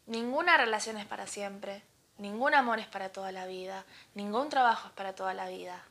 Ninguna 0.06 0.56
relación 0.56 0.96
es 0.96 1.06
para 1.06 1.26
siempre, 1.26 1.82
ningún 2.18 2.54
amor 2.54 2.78
es 2.78 2.86
para 2.86 3.10
toda 3.10 3.32
la 3.32 3.46
vida, 3.46 3.84
ningún 4.14 4.48
trabajo 4.48 4.88
es 4.88 4.94
para 4.94 5.14
toda 5.14 5.34
la 5.34 5.48
vida. 5.48 5.84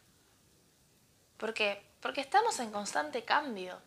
¿Por 1.37 1.53
qué? 1.53 1.85
Porque 2.01 2.21
estamos 2.21 2.59
en 2.59 2.71
constante 2.71 3.23
cambio, 3.25 3.79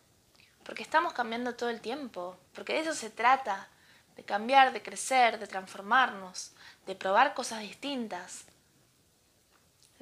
porque 0.64 0.82
estamos 0.82 1.12
cambiando 1.14 1.54
todo 1.54 1.70
el 1.70 1.80
tiempo, 1.80 2.36
porque 2.54 2.74
de 2.74 2.80
eso 2.80 2.94
se 2.94 3.10
trata, 3.10 3.68
de 4.16 4.24
cambiar, 4.24 4.72
de 4.72 4.82
crecer, 4.82 5.38
de 5.38 5.46
transformarnos, 5.46 6.52
de 6.86 6.94
probar 6.94 7.34
cosas 7.34 7.60
distintas. 7.60 8.44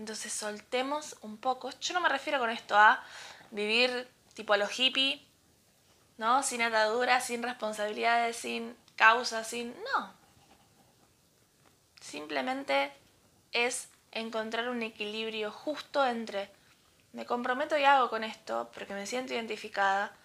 Entonces 0.01 0.33
soltemos 0.33 1.19
un 1.21 1.37
poco. 1.37 1.69
Yo 1.79 1.93
no 1.93 2.01
me 2.01 2.09
refiero 2.09 2.39
con 2.39 2.49
esto 2.49 2.75
a 2.75 3.05
vivir 3.51 4.09
tipo 4.33 4.55
a 4.55 4.57
los 4.57 4.79
hippie, 4.79 5.23
¿no? 6.17 6.43
Sin 6.43 6.63
ataduras, 6.63 7.27
sin 7.27 7.43
responsabilidades, 7.43 8.35
sin 8.35 8.75
causas, 8.97 9.47
sin... 9.47 9.75
No. 9.93 10.15
Simplemente 12.01 12.95
es 13.53 13.91
encontrar 14.11 14.71
un 14.71 14.83
equilibrio 14.83 15.53
justo 15.53 16.03
entre 16.07 16.51
me 17.13 17.27
comprometo 17.27 17.77
y 17.77 17.85
hago 17.85 18.09
con 18.09 18.25
esto 18.25 18.71
porque 18.73 18.95
me 18.95 19.05
siento 19.05 19.35
identificada, 19.35 20.17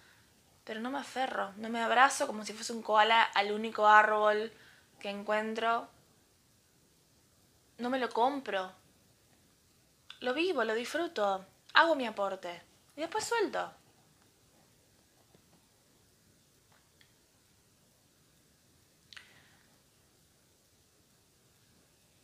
pero 0.64 0.80
no 0.80 0.90
me 0.90 1.00
aferro, 1.00 1.52
no 1.58 1.68
me 1.68 1.82
abrazo 1.82 2.26
como 2.26 2.46
si 2.46 2.54
fuese 2.54 2.72
un 2.72 2.80
koala 2.80 3.22
al 3.22 3.52
único 3.52 3.86
árbol 3.86 4.50
que 5.00 5.10
encuentro. 5.10 5.86
No 7.76 7.90
me 7.90 7.98
lo 7.98 8.08
compro. 8.08 8.85
Lo 10.26 10.34
vivo, 10.34 10.64
lo 10.64 10.74
disfruto, 10.74 11.46
hago 11.72 11.94
mi 11.94 12.04
aporte 12.04 12.60
y 12.96 13.00
después 13.00 13.22
suelto. 13.22 13.72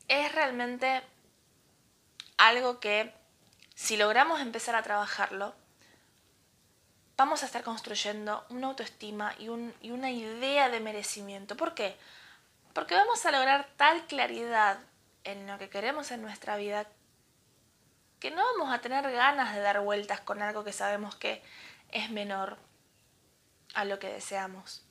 Es 0.08 0.34
realmente 0.34 1.00
algo 2.38 2.80
que 2.80 3.14
si 3.76 3.96
logramos 3.96 4.40
empezar 4.40 4.74
a 4.74 4.82
trabajarlo, 4.82 5.54
vamos 7.16 7.44
a 7.44 7.46
estar 7.46 7.62
construyendo 7.62 8.44
una 8.48 8.66
autoestima 8.66 9.32
y, 9.38 9.48
una 9.48 10.10
idea 10.10 10.70
de 10.70 10.80
merecimiento. 10.80 11.56
¿Por 11.56 11.72
qué? 11.74 11.96
Porque 12.72 12.96
vamos 12.96 13.24
a 13.26 13.30
lograr 13.30 13.68
tal 13.76 14.08
claridad 14.08 14.80
en 15.22 15.46
lo 15.46 15.56
que 15.56 15.70
queremos 15.70 16.10
en 16.10 16.20
nuestra 16.20 16.56
vida 16.56 16.88
que 18.22 18.30
no 18.30 18.44
vamos 18.56 18.72
a 18.72 18.80
tener 18.80 19.10
ganas 19.10 19.52
de 19.52 19.60
dar 19.60 19.80
vueltas 19.80 20.20
con 20.20 20.42
algo 20.42 20.62
que 20.62 20.72
sabemos 20.72 21.16
que 21.16 21.42
es 21.90 22.08
menor 22.08 22.56
a 23.74 23.84
lo 23.84 23.98
que 23.98 24.12
deseamos. 24.12 24.84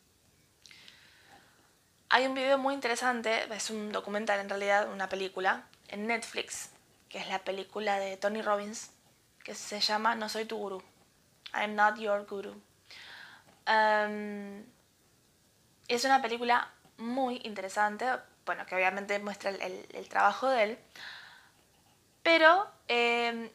Hay 2.10 2.26
un 2.26 2.34
video 2.34 2.58
muy 2.58 2.74
interesante, 2.74 3.48
es 3.56 3.70
un 3.70 3.94
documental 3.94 4.42
en 4.42 4.50
realidad, 4.50 4.92
una 4.92 5.08
película, 5.08 5.64
en 5.88 6.08
Netflix, 6.08 6.72
que 7.08 7.20
es 7.20 7.30
la 7.30 7.40
película 7.40 8.00
de 8.00 8.18
Tony 8.18 8.42
Robbins, 8.42 8.92
que 9.46 9.56
se 9.56 9.80
llama 9.80 10.14
No 10.16 10.28
soy 10.28 10.44
tu 10.44 10.58
gurú. 10.58 10.84
I'm 11.54 11.74
not 11.74 11.98
your 11.98 12.26
guru. 12.26 12.62
Em, 13.66 14.66
es 15.88 16.04
una 16.04 16.22
película 16.22 16.70
muy 16.98 17.40
interesante, 17.46 18.06
bueno, 18.46 18.66
que 18.66 18.76
obviamente 18.76 19.18
muestra 19.20 19.52
el, 19.52 20.10
trabajo 20.10 20.50
de 20.50 20.64
él, 20.64 20.80
pero 22.24 22.70
em, 22.88 23.50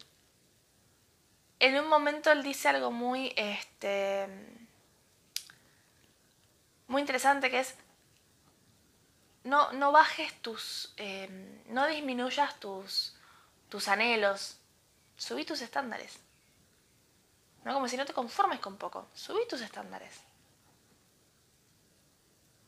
en 1.58 1.78
un 1.78 1.88
momento 1.88 2.30
él 2.30 2.42
dice 2.42 2.68
algo 2.68 2.90
muy, 2.90 3.32
este, 3.36 4.28
muy 6.88 7.00
interesante 7.00 7.50
que 7.50 7.60
es, 7.60 7.76
no, 9.44 9.72
no 9.72 9.92
bajes 9.92 10.32
tus, 10.42 10.92
em, 10.96 11.62
no 11.66 11.86
disminuyas 11.86 12.58
tus, 12.58 13.14
tus 13.68 13.88
anhelos, 13.88 14.58
subí 15.16 15.44
tus 15.44 15.60
estándares. 15.62 16.18
¿no? 17.66 17.74
Como 17.74 17.88
si 17.88 17.96
no 17.96 18.06
te 18.06 18.12
conformes 18.12 18.60
con 18.60 18.76
poco. 18.76 19.08
Subí 19.12 19.40
tus 19.48 19.60
estándares. 19.60 20.20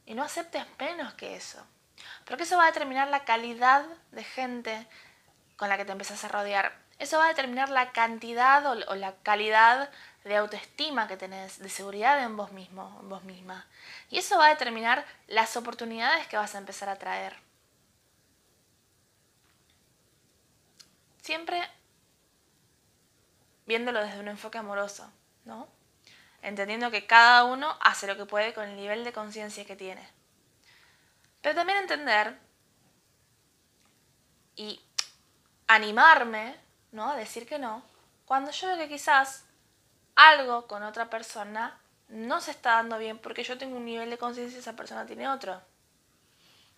Y 0.06 0.14
no 0.14 0.24
aceptes 0.24 0.64
menos 0.80 1.14
que 1.14 1.36
eso. 1.36 1.64
Porque 2.24 2.42
eso 2.42 2.56
va 2.56 2.64
a 2.64 2.72
determinar 2.72 3.06
la 3.06 3.24
calidad 3.24 3.86
de 4.10 4.24
gente 4.24 4.88
con 5.58 5.68
la 5.68 5.76
que 5.76 5.84
te 5.84 5.92
empezás 5.92 6.24
a 6.24 6.28
rodear. 6.28 6.72
Eso 7.00 7.18
va 7.18 7.26
a 7.26 7.28
determinar 7.28 7.68
la 7.68 7.90
cantidad 7.92 8.64
o, 8.64 8.94
la 8.94 9.16
calidad 9.16 9.90
de 10.24 10.36
autoestima 10.36 11.08
que 11.08 11.16
tenés, 11.16 11.58
de 11.58 11.68
seguridad 11.68 12.22
en 12.22 12.36
vos 12.36 12.52
mismo, 12.52 12.96
en 13.02 13.08
vos 13.08 13.24
misma. 13.24 13.66
Y 14.08 14.18
eso 14.18 14.38
va 14.38 14.46
a 14.46 14.50
determinar 14.50 15.04
las 15.26 15.56
oportunidades 15.56 16.28
que 16.28 16.36
vas 16.36 16.54
a 16.54 16.58
empezar 16.58 16.88
a 16.88 16.96
traer. 16.96 17.36
Siempre 21.22 21.60
viéndolo 23.66 24.00
desde 24.00 24.20
un 24.20 24.28
enfoque 24.28 24.58
amoroso, 24.58 25.12
¿no? 25.44 25.68
Entendiendo 26.40 26.92
que 26.92 27.06
cada 27.06 27.44
uno 27.44 27.76
hace 27.80 28.06
lo 28.06 28.16
que 28.16 28.26
puede 28.26 28.54
con 28.54 28.68
el 28.68 28.76
nivel 28.76 29.02
de 29.02 29.12
conciencia 29.12 29.64
que 29.64 29.76
tiene. 29.76 30.08
Pero 31.42 31.56
también 31.56 31.78
entender 31.78 32.38
y 34.54 34.80
animarme, 35.68 36.56
¿no? 36.90 37.10
A 37.10 37.16
decir 37.16 37.46
que 37.46 37.58
no, 37.58 37.82
cuando 38.26 38.50
yo 38.50 38.66
veo 38.66 38.78
que 38.78 38.88
quizás 38.88 39.44
algo 40.16 40.66
con 40.66 40.82
otra 40.82 41.08
persona 41.08 41.78
no 42.08 42.40
se 42.40 42.50
está 42.50 42.72
dando 42.72 42.98
bien 42.98 43.18
porque 43.18 43.44
yo 43.44 43.56
tengo 43.56 43.76
un 43.76 43.84
nivel 43.84 44.10
de 44.10 44.18
conciencia 44.18 44.56
y 44.56 44.60
esa 44.60 44.74
persona 44.74 45.06
tiene 45.06 45.28
otro. 45.28 45.60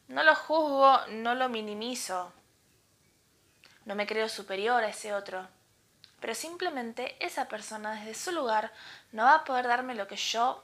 No 0.08 0.22
lo 0.22 0.34
juzgo, 0.34 1.06
no 1.08 1.34
lo 1.34 1.48
minimizo. 1.48 2.32
No 3.86 3.94
me 3.94 4.06
creo 4.06 4.28
superior 4.28 4.84
a 4.84 4.88
ese 4.88 5.14
otro 5.14 5.48
pero 6.20 6.34
simplemente 6.34 7.16
esa 7.18 7.48
persona 7.48 7.94
desde 7.94 8.14
su 8.14 8.32
lugar 8.32 8.72
no 9.12 9.24
va 9.24 9.36
a 9.36 9.44
poder 9.44 9.66
darme 9.66 9.94
lo 9.94 10.06
que 10.06 10.16
yo 10.16 10.62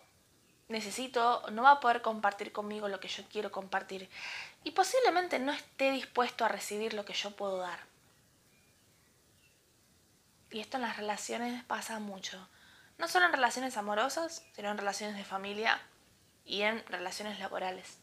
necesito, 0.68 1.42
no 1.50 1.62
va 1.62 1.72
a 1.72 1.80
poder 1.80 2.02
compartir 2.02 2.52
conmigo 2.52 2.88
lo 2.88 3.00
que 3.00 3.08
yo 3.08 3.24
quiero 3.30 3.50
compartir 3.50 4.08
y 4.64 4.72
posiblemente 4.72 5.38
no 5.38 5.52
esté 5.52 5.90
dispuesto 5.92 6.44
a 6.44 6.48
recibir 6.48 6.92
lo 6.92 7.04
que 7.04 7.14
yo 7.14 7.30
puedo 7.30 7.58
dar. 7.58 7.78
Y 10.56 10.60
esto 10.60 10.78
en 10.78 10.84
las 10.84 10.96
relaciones 10.96 11.62
pasa 11.64 11.98
mucho, 11.98 12.48
no 12.96 13.08
solo 13.08 13.26
en 13.26 13.32
relaciones 13.32 13.76
amorosas, 13.76 14.42
sino 14.54 14.70
en 14.70 14.78
relaciones 14.78 15.14
de 15.14 15.22
familia 15.22 15.78
y 16.46 16.62
en 16.62 16.82
relaciones 16.86 17.38
laborales. 17.38 17.98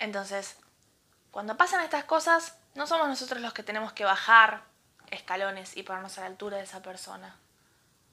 Entonces, 0.00 0.56
cuando 1.30 1.56
pasan 1.56 1.84
estas 1.84 2.02
cosas, 2.02 2.58
no 2.74 2.88
somos 2.88 3.06
nosotros 3.06 3.40
los 3.40 3.52
que 3.52 3.62
tenemos 3.62 3.92
que 3.92 4.04
bajar 4.04 4.64
escalones 5.12 5.76
y 5.76 5.84
ponernos 5.84 6.18
a 6.18 6.22
la 6.22 6.26
altura 6.26 6.56
de 6.56 6.64
esa 6.64 6.82
persona 6.82 7.38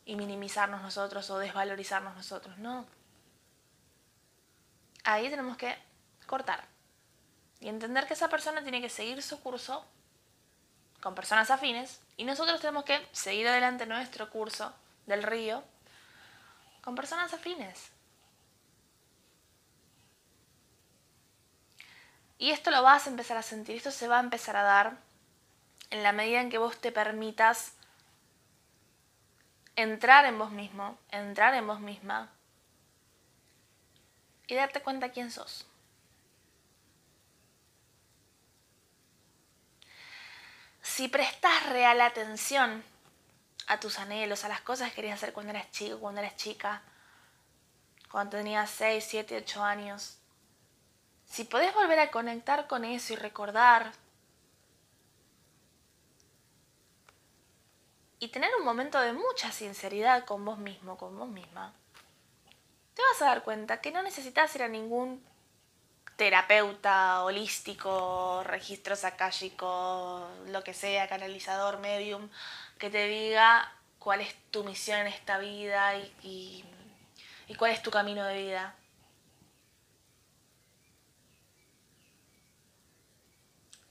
y 0.06 0.16
minimizarnos 0.18 0.84
nosotros 0.84 1.28
o 1.32 1.40
desvalorizarnos 1.40 2.16
nosotros, 2.16 2.60
no. 2.60 2.86
Ahí 5.04 5.32
tenemos 5.32 5.58
que 5.58 5.76
cortar 6.28 6.77
y 7.60 7.70
entender 7.70 8.08
que 8.08 8.14
esa 8.14 8.30
persona 8.30 8.62
tiene 8.62 8.82
que 8.82 8.90
seguir 8.90 9.22
su 9.22 9.40
curso 9.42 9.86
con 11.02 11.16
personas 11.16 11.52
afines 11.52 12.02
y 12.18 12.24
nosotros 12.24 12.60
tenemos 12.60 12.84
que 12.84 13.08
seguir 13.12 13.48
adelante 13.48 13.86
nuestro 13.86 14.30
curso 14.30 14.74
del 15.06 15.24
río 15.24 15.64
con 16.82 16.96
personas 16.96 17.34
afines. 17.34 17.92
Y 22.40 22.52
esto 22.52 22.70
lo 22.70 22.84
vas 22.84 23.08
a 23.08 23.10
empezar 23.10 23.38
a 23.38 23.42
sentir, 23.42 23.78
esto 23.78 23.92
se 23.92 24.08
va 24.08 24.18
a 24.18 24.22
empezar 24.22 24.56
a 24.56 24.62
dar 24.62 24.98
en 25.90 26.04
la 26.04 26.12
medida 26.12 26.42
en 26.42 26.50
que 26.50 26.58
vos 26.58 26.78
te 26.78 26.92
permitas 26.92 27.74
entrar 29.76 30.26
en 30.26 30.38
vos 30.38 30.52
mismo, 30.52 30.98
entrar 31.10 31.54
en 31.56 31.66
vos 31.66 31.80
misma 31.80 32.30
y 34.48 34.56
darte 34.56 34.82
cuenta 34.82 35.10
quién 35.10 35.32
sos. 35.32 35.66
Si 40.98 41.10
prestas 41.10 41.70
real 41.70 42.02
atención 42.02 42.84
a 43.68 43.80
tus 43.80 44.00
anhelos, 44.00 44.44
a 44.44 44.48
las 44.48 44.62
cosas 44.62 44.90
que 44.90 44.96
querías 44.96 45.22
hacer 45.22 45.32
cuando 45.32 45.52
eras 45.52 45.70
chico, 45.70 46.00
cuando 46.00 46.22
eras 46.22 46.36
chica, 46.38 46.82
cuando 48.10 48.38
tenías 48.38 48.68
6, 48.72 49.06
7, 49.08 49.38
8 49.38 49.64
años, 49.64 50.18
si 51.28 51.44
podés 51.44 51.72
volver 51.76 52.00
a 52.00 52.10
conectar 52.10 52.66
con 52.66 52.84
eso 52.84 53.14
y 53.14 53.16
recordar 53.16 53.92
y 58.18 58.30
tener 58.30 58.50
un 58.56 58.66
momento 58.66 59.00
de 59.00 59.14
mucha 59.14 59.52
sinceridad 59.52 60.26
con 60.26 60.44
vos 60.46 60.58
mismo, 60.58 60.98
con 60.98 61.16
vos 61.16 61.30
misma, 61.30 61.76
te 62.96 63.04
vas 63.04 63.22
a 63.22 63.26
dar 63.26 63.44
cuenta 63.44 63.82
que 63.82 63.92
no 63.92 64.02
necesitas 64.02 64.56
ir 64.56 64.64
a 64.64 64.68
ningún 64.68 65.24
terapeuta 66.18 67.24
holístico, 67.24 68.44
registro 68.44 68.96
sakáshico, 68.96 70.28
lo 70.48 70.64
que 70.64 70.74
sea, 70.74 71.08
canalizador, 71.08 71.78
medium, 71.80 72.30
que 72.80 72.90
te 72.90 73.08
diga 73.08 73.72
cuál 74.00 74.22
es 74.22 74.36
tu 74.52 74.64
misión 74.64 75.00
en 75.00 75.08
esta 75.08 75.38
vida 75.38 75.96
y, 76.24 76.66
y 77.48 77.56
cuál 77.56 77.72
es 77.72 77.84
tu 77.84 77.92
camino 77.92 78.24
de 78.26 78.36
vida. 78.36 78.76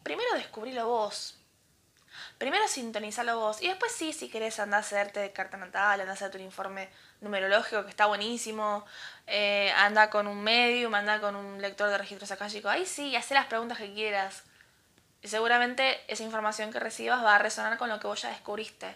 Primero 0.02 0.34
descubrilo 0.34 0.86
vos, 0.86 1.36
primero 2.38 2.66
sintonizalo 2.68 3.38
vos 3.38 3.62
y 3.62 3.68
después 3.68 3.92
sí, 3.92 4.12
si 4.12 4.28
querés 4.28 4.58
andar 4.60 4.78
a 4.78 4.80
hacerte 4.80 5.32
carta 5.32 5.56
natal, 5.56 6.00
andar 6.00 6.10
a 6.10 6.12
hacerte 6.12 6.38
un 6.38 6.44
informe 6.44 6.88
numerológico 7.20 7.84
que 7.84 7.90
está 7.90 8.06
buenísimo, 8.06 8.84
eh, 9.26 9.72
anda 9.76 10.10
con 10.10 10.26
un 10.26 10.42
medium, 10.42 10.94
anda 10.94 11.20
con 11.20 11.36
un 11.36 11.60
lector 11.60 11.90
de 11.90 11.98
registros 11.98 12.30
akáshicos, 12.30 12.70
ahí 12.70 12.86
sí, 12.86 13.16
haz 13.16 13.30
las 13.30 13.46
preguntas 13.46 13.78
que 13.78 13.92
quieras. 13.92 14.44
Y 15.22 15.28
seguramente 15.28 16.00
esa 16.08 16.22
información 16.22 16.72
que 16.72 16.78
recibas 16.78 17.24
va 17.24 17.34
a 17.34 17.38
resonar 17.38 17.78
con 17.78 17.88
lo 17.88 17.98
que 17.98 18.06
vos 18.06 18.22
ya 18.22 18.28
descubriste. 18.28 18.94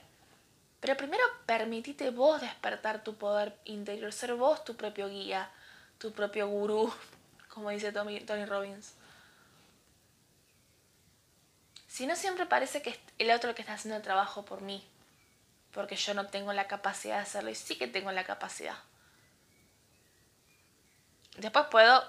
Pero 0.81 0.97
primero 0.97 1.23
permitite 1.47 2.11
vos 2.11 2.41
despertar 2.41 3.03
tu 3.03 3.17
poder 3.17 3.57
interior, 3.65 4.13
ser 4.13 4.35
vos 4.35 4.65
tu 4.65 4.77
propio 4.77 5.09
guía, 5.09 5.51
tu 5.99 6.13
propio 6.13 6.49
gurú, 6.49 6.93
como 7.49 7.71
dice 7.71 7.93
Tony 7.93 8.45
Robbins. 8.47 8.95
Si 11.89 12.07
no 12.07 12.17
siempre 12.17 12.47
parece 12.47 12.81
que 12.81 12.99
el 13.19 13.31
otro 13.31 13.55
que 13.55 13.63
está 13.63 13.75
haciendo 13.75 13.97
el 13.97 14.03
trabajo 14.03 14.45
por 14.45 14.63
mí, 14.63 14.83
porque 15.73 15.97
yo 15.97 16.15
no 16.15 16.27
tengo 16.27 16.53
la 16.53 16.67
capacidad 16.67 17.17
de 17.17 17.23
hacerlo 17.23 17.51
y 17.51 17.55
sí 17.55 17.77
que 17.77 17.87
tengo 17.87 18.11
la 18.13 18.25
capacidad. 18.25 18.77
Después 21.37 21.67
puedo 21.71 22.03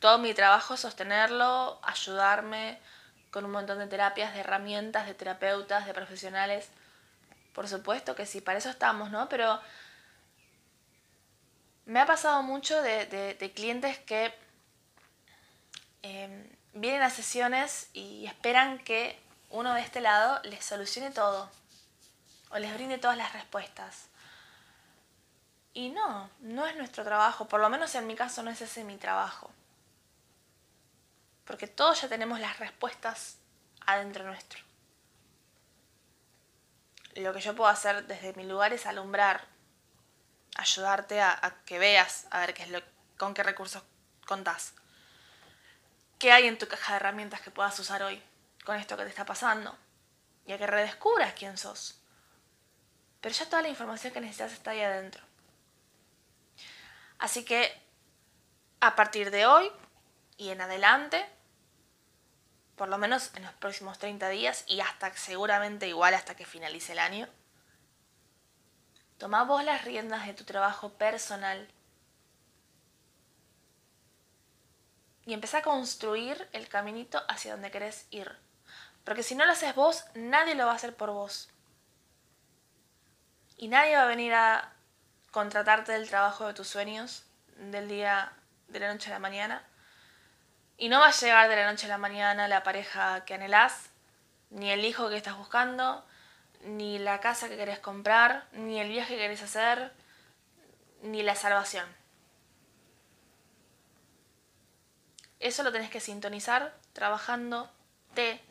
todo 0.00 0.18
mi 0.18 0.34
trabajo 0.34 0.76
sostenerlo, 0.76 1.78
ayudarme 1.82 2.78
con 3.30 3.44
un 3.44 3.52
montón 3.52 3.78
de 3.78 3.86
terapias, 3.86 4.34
de 4.34 4.40
herramientas, 4.40 5.06
de 5.06 5.14
terapeutas, 5.14 5.86
de 5.86 5.94
profesionales. 5.94 6.68
Por 7.52 7.68
supuesto 7.68 8.14
que 8.14 8.26
sí, 8.26 8.40
para 8.40 8.58
eso 8.58 8.70
estamos, 8.70 9.10
¿no? 9.10 9.28
Pero 9.28 9.60
me 11.86 12.00
ha 12.00 12.06
pasado 12.06 12.42
mucho 12.42 12.80
de, 12.82 13.52
clientes 13.54 13.98
que 13.98 14.34
em, 16.02 16.48
vienen 16.72 17.02
a 17.02 17.10
sesiones 17.10 17.88
y 17.92 18.26
esperan 18.26 18.78
que 18.78 19.18
uno 19.50 19.74
de 19.74 19.80
este 19.80 20.00
lado 20.00 20.40
les 20.44 20.64
solucione 20.64 21.10
todo 21.10 21.50
o 22.54 22.58
les 22.58 22.72
brinde 22.72 22.98
todas 22.98 23.18
las 23.18 23.32
respuestas. 23.32 24.06
Y 25.72 25.90
no, 25.90 26.30
no 26.38 26.66
es 26.66 26.76
nuestro 26.76 27.02
trabajo, 27.02 27.48
por 27.48 27.60
lo 27.60 27.68
menos 27.68 27.92
en 27.96 28.06
mi 28.06 28.14
caso 28.14 28.44
no 28.44 28.50
es 28.50 28.60
ese 28.60 28.84
mi 28.84 28.96
trabajo. 28.96 29.50
Porque 31.44 31.66
todos 31.66 32.00
ya 32.00 32.08
tenemos 32.08 32.38
las 32.38 32.60
respuestas 32.60 33.38
adentro 33.84 34.24
nuestro. 34.24 34.60
Lo 37.16 37.32
que 37.34 37.40
yo 37.40 37.56
puedo 37.56 37.68
hacer 37.68 38.06
desde 38.06 38.34
mi 38.34 38.44
lugar 38.44 38.72
es 38.72 38.86
alumbrar, 38.86 39.44
ayudarte 40.54 41.20
a, 41.20 41.56
que 41.66 41.80
veas, 41.80 42.28
a 42.30 42.38
ver 42.38 42.54
qué 42.54 42.62
es 42.62 42.70
lo, 42.70 42.80
con 43.18 43.34
qué 43.34 43.42
recursos 43.42 43.82
contás. 44.28 44.74
¿Qué 46.20 46.30
hay 46.30 46.46
en 46.46 46.56
tu 46.56 46.68
caja 46.68 46.92
de 46.92 46.96
herramientas 46.98 47.40
que 47.40 47.50
puedas 47.50 47.76
usar 47.80 48.04
hoy 48.04 48.22
con 48.64 48.76
esto 48.76 48.96
que 48.96 49.02
te 49.02 49.08
está 49.10 49.26
pasando? 49.26 49.76
Y 50.46 50.52
a 50.52 50.58
que 50.58 50.68
redescubras 50.68 51.34
quién 51.34 51.58
sos. 51.58 52.00
Pero 53.24 53.34
ya 53.34 53.46
toda 53.46 53.62
la 53.62 53.70
información 53.70 54.12
que 54.12 54.20
necesitas 54.20 54.52
está 54.52 54.72
ahí 54.72 54.82
adentro. 54.82 55.24
Así 57.18 57.42
que 57.42 57.72
a 58.80 58.94
partir 58.96 59.30
de 59.30 59.46
hoy 59.46 59.72
y 60.36 60.50
en 60.50 60.60
adelante, 60.60 61.24
por 62.76 62.90
lo 62.90 62.98
menos 62.98 63.34
en 63.34 63.44
los 63.44 63.54
próximos 63.54 63.98
30 63.98 64.28
días 64.28 64.64
y 64.66 64.80
hasta 64.80 65.10
seguramente 65.16 65.88
igual 65.88 66.12
hasta 66.12 66.36
que 66.36 66.44
finalice 66.44 66.92
el 66.92 66.98
año, 66.98 67.26
toma 69.16 69.44
vos 69.44 69.64
las 69.64 69.86
riendas 69.86 70.26
de 70.26 70.34
tu 70.34 70.44
trabajo 70.44 70.90
personal 70.90 71.66
y 75.24 75.32
empezá 75.32 75.60
a 75.60 75.62
construir 75.62 76.46
el 76.52 76.68
caminito 76.68 77.22
hacia 77.28 77.52
donde 77.52 77.70
querés 77.70 78.06
ir. 78.10 78.30
Porque 79.02 79.22
si 79.22 79.34
no 79.34 79.46
lo 79.46 79.52
haces 79.52 79.74
vos, 79.74 80.04
nadie 80.14 80.54
lo 80.54 80.66
va 80.66 80.72
a 80.72 80.76
hacer 80.76 80.94
por 80.94 81.10
vos. 81.10 81.48
Y 83.64 83.68
nadie 83.68 83.96
va 83.96 84.02
a 84.02 84.06
venir 84.06 84.34
a 84.34 84.74
contratarte 85.30 85.92
del 85.92 86.06
trabajo 86.06 86.46
de 86.46 86.52
tus 86.52 86.68
sueños 86.68 87.24
del 87.56 87.88
día 87.88 88.30
de 88.68 88.78
la 88.78 88.92
noche 88.92 89.08
a 89.08 89.14
la 89.14 89.18
mañana. 89.18 89.64
Y 90.76 90.90
no 90.90 91.00
va 91.00 91.06
a 91.06 91.12
llegar 91.12 91.48
de 91.48 91.56
la 91.56 91.70
noche 91.70 91.86
a 91.86 91.88
la 91.88 91.96
mañana 91.96 92.46
la 92.46 92.62
pareja 92.62 93.24
que 93.24 93.32
anhelás, 93.32 93.88
ni 94.50 94.70
el 94.70 94.84
hijo 94.84 95.08
que 95.08 95.16
estás 95.16 95.38
buscando, 95.38 96.04
ni 96.60 96.98
la 96.98 97.20
casa 97.20 97.48
que 97.48 97.56
querés 97.56 97.78
comprar, 97.78 98.46
ni 98.52 98.78
el 98.80 98.90
viaje 98.90 99.14
que 99.14 99.22
querés 99.22 99.40
hacer, 99.40 99.94
ni 101.00 101.22
la 101.22 101.34
salvación. 101.34 101.86
Eso 105.40 105.62
lo 105.62 105.72
tenés 105.72 105.88
que 105.88 106.00
sintonizar 106.00 106.76
trabajando 106.92 107.72
de 108.14 108.42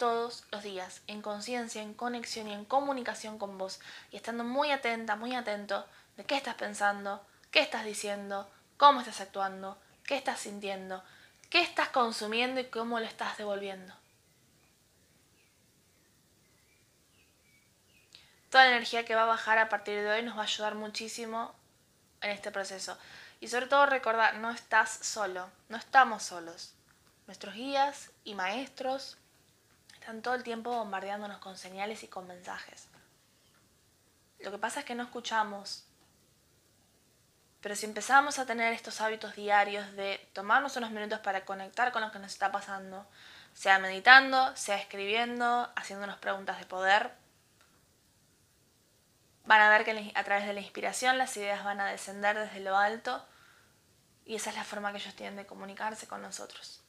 todos 0.00 0.44
los 0.50 0.62
días, 0.62 1.02
en 1.08 1.20
conciencia, 1.20 1.82
en 1.82 1.92
conexión 1.92 2.48
y 2.48 2.54
en 2.54 2.64
comunicación 2.64 3.38
con 3.38 3.58
vos, 3.58 3.80
y 4.10 4.16
estando 4.16 4.44
muy 4.44 4.72
atenta, 4.72 5.14
muy 5.14 5.34
atento 5.34 5.86
de 6.16 6.24
qué 6.24 6.36
estás 6.36 6.54
pensando, 6.54 7.22
qué 7.50 7.60
estás 7.60 7.84
diciendo, 7.84 8.50
cómo 8.78 9.00
estás 9.00 9.20
actuando, 9.20 9.78
qué 10.04 10.16
estás 10.16 10.40
sintiendo, 10.40 11.04
qué 11.50 11.60
estás 11.60 11.90
consumiendo 11.90 12.60
y 12.60 12.64
cómo 12.64 12.98
lo 12.98 13.04
estás 13.04 13.36
devolviendo. 13.36 13.94
Toda 18.48 18.64
la 18.64 18.70
energía 18.70 19.04
que 19.04 19.14
va 19.14 19.24
a 19.24 19.26
bajar 19.36 19.58
a 19.58 19.68
partir 19.68 20.00
de 20.00 20.10
hoy 20.10 20.22
nos 20.22 20.36
va 20.38 20.40
a 20.40 20.44
ayudar 20.44 20.76
muchísimo 20.76 21.54
en 22.22 22.30
este 22.30 22.50
proceso. 22.50 22.96
Y 23.38 23.48
sobre 23.48 23.66
todo 23.66 23.84
recordar, 23.84 24.38
no 24.38 24.50
estás 24.50 24.90
solo, 24.90 25.50
no 25.68 25.76
estamos 25.76 26.22
solos. 26.22 26.72
Nuestros 27.26 27.54
guías 27.54 28.10
y 28.24 28.34
maestros 28.34 29.18
están 30.00 30.22
todo 30.22 30.34
el 30.34 30.42
tiempo 30.42 30.70
bombardeándonos 30.70 31.38
con 31.38 31.58
señales 31.58 32.02
y 32.02 32.08
con 32.08 32.26
mensajes. 32.26 32.88
Lo 34.38 34.50
que 34.50 34.58
pasa 34.58 34.80
es 34.80 34.86
que 34.86 34.94
no 34.94 35.02
escuchamos. 35.02 35.84
Pero 37.60 37.76
si 37.76 37.84
empezamos 37.84 38.38
a 38.38 38.46
tener 38.46 38.72
estos 38.72 39.02
hábitos 39.02 39.36
diarios 39.36 39.92
de 39.92 40.26
tomarnos 40.32 40.76
unos 40.76 40.90
minutos 40.90 41.18
para 41.20 41.44
conectar 41.44 41.92
con 41.92 42.00
lo 42.00 42.10
que 42.10 42.18
nos 42.18 42.32
está 42.32 42.50
pasando, 42.50 43.06
sea 43.52 43.78
meditando, 43.78 44.56
sea 44.56 44.76
escribiendo, 44.76 45.70
haciéndonos 45.76 46.16
preguntas 46.16 46.58
de 46.58 46.64
poder, 46.64 47.12
van 49.44 49.60
a 49.60 49.68
ver 49.68 49.84
que 49.84 50.12
a 50.14 50.24
través 50.24 50.46
de 50.46 50.54
la 50.54 50.60
inspiración 50.60 51.18
las 51.18 51.36
ideas 51.36 51.62
van 51.62 51.80
a 51.80 51.86
descender 51.86 52.38
desde 52.38 52.60
lo 52.60 52.78
alto 52.78 53.22
y 54.24 54.36
esa 54.36 54.48
es 54.48 54.56
la 54.56 54.64
forma 54.64 54.92
que 54.92 54.98
ellos 54.98 55.14
tienen 55.14 55.36
de 55.36 55.46
comunicarse 55.46 56.06
con 56.08 56.22
nosotros. 56.22 56.79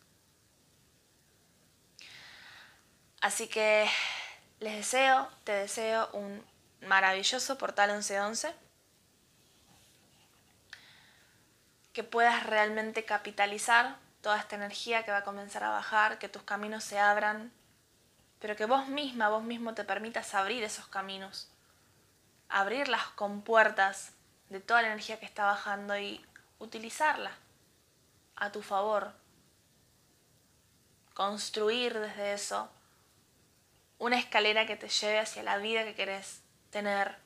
Así 3.22 3.48
que 3.48 3.88
Les 4.60 4.76
deseo, 4.76 5.28
te 5.44 5.54
deseo 5.54 6.10
un 6.14 6.44
maravilloso 6.82 7.58
portal 7.58 7.92
1111. 7.92 8.54
Que 11.94 12.04
puedas 12.04 12.46
realmente 12.46 13.06
capitalizar 13.06 13.98
toda 14.22 14.38
esta 14.38 14.56
energía 14.56 15.04
que 15.04 15.12
va 15.12 15.18
a 15.18 15.24
comenzar 15.24 15.64
a 15.64 15.70
bajar, 15.70 16.20
que 16.20 16.30
tus 16.30 16.44
caminos 16.44 16.84
se 16.84 17.00
abran, 17.00 17.52
pero 18.40 18.56
que 18.56 18.66
vos 18.66 18.88
misma, 18.88 19.30
vos 19.30 19.44
mismo 19.44 19.74
te 19.74 19.84
permitas 19.84 20.36
abrir 20.36 20.64
esos 20.64 20.88
caminos, 20.88 21.50
abrir 22.50 22.88
las 22.88 23.06
compuertas 23.08 24.14
de 24.50 24.60
toda 24.60 24.84
la 24.84 24.90
energía 24.90 25.20
que 25.20 25.26
está 25.26 25.46
bajando 25.46 25.98
y 25.98 26.24
utilizarla 26.60 27.32
a 28.36 28.52
tu 28.52 28.62
favor, 28.62 29.14
construir 31.16 32.00
desde 32.00 32.34
eso 32.34 32.70
una 34.02 34.18
escalera 34.18 34.66
que 34.66 34.76
te 34.76 34.90
lleve 34.90 35.20
hacia 35.20 35.44
la 35.44 35.60
vida 35.60 35.84
que 35.84 35.94
querés 35.94 36.42
tener 36.72 37.18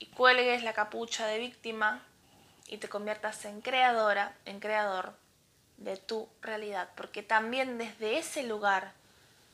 y 0.00 0.06
cuelgues 0.06 0.64
la 0.64 0.72
capucha 0.72 1.28
de 1.28 1.38
víctima 1.38 2.02
y 2.66 2.78
te 2.78 2.88
conviertas 2.88 3.44
en 3.44 3.60
creadora, 3.60 4.36
en 4.46 4.58
creador 4.58 5.16
de 5.76 5.96
tu 5.96 6.28
realidad, 6.42 6.88
porque 6.96 7.22
también 7.22 7.78
desde 7.78 8.18
ese 8.18 8.42
lugar 8.42 8.94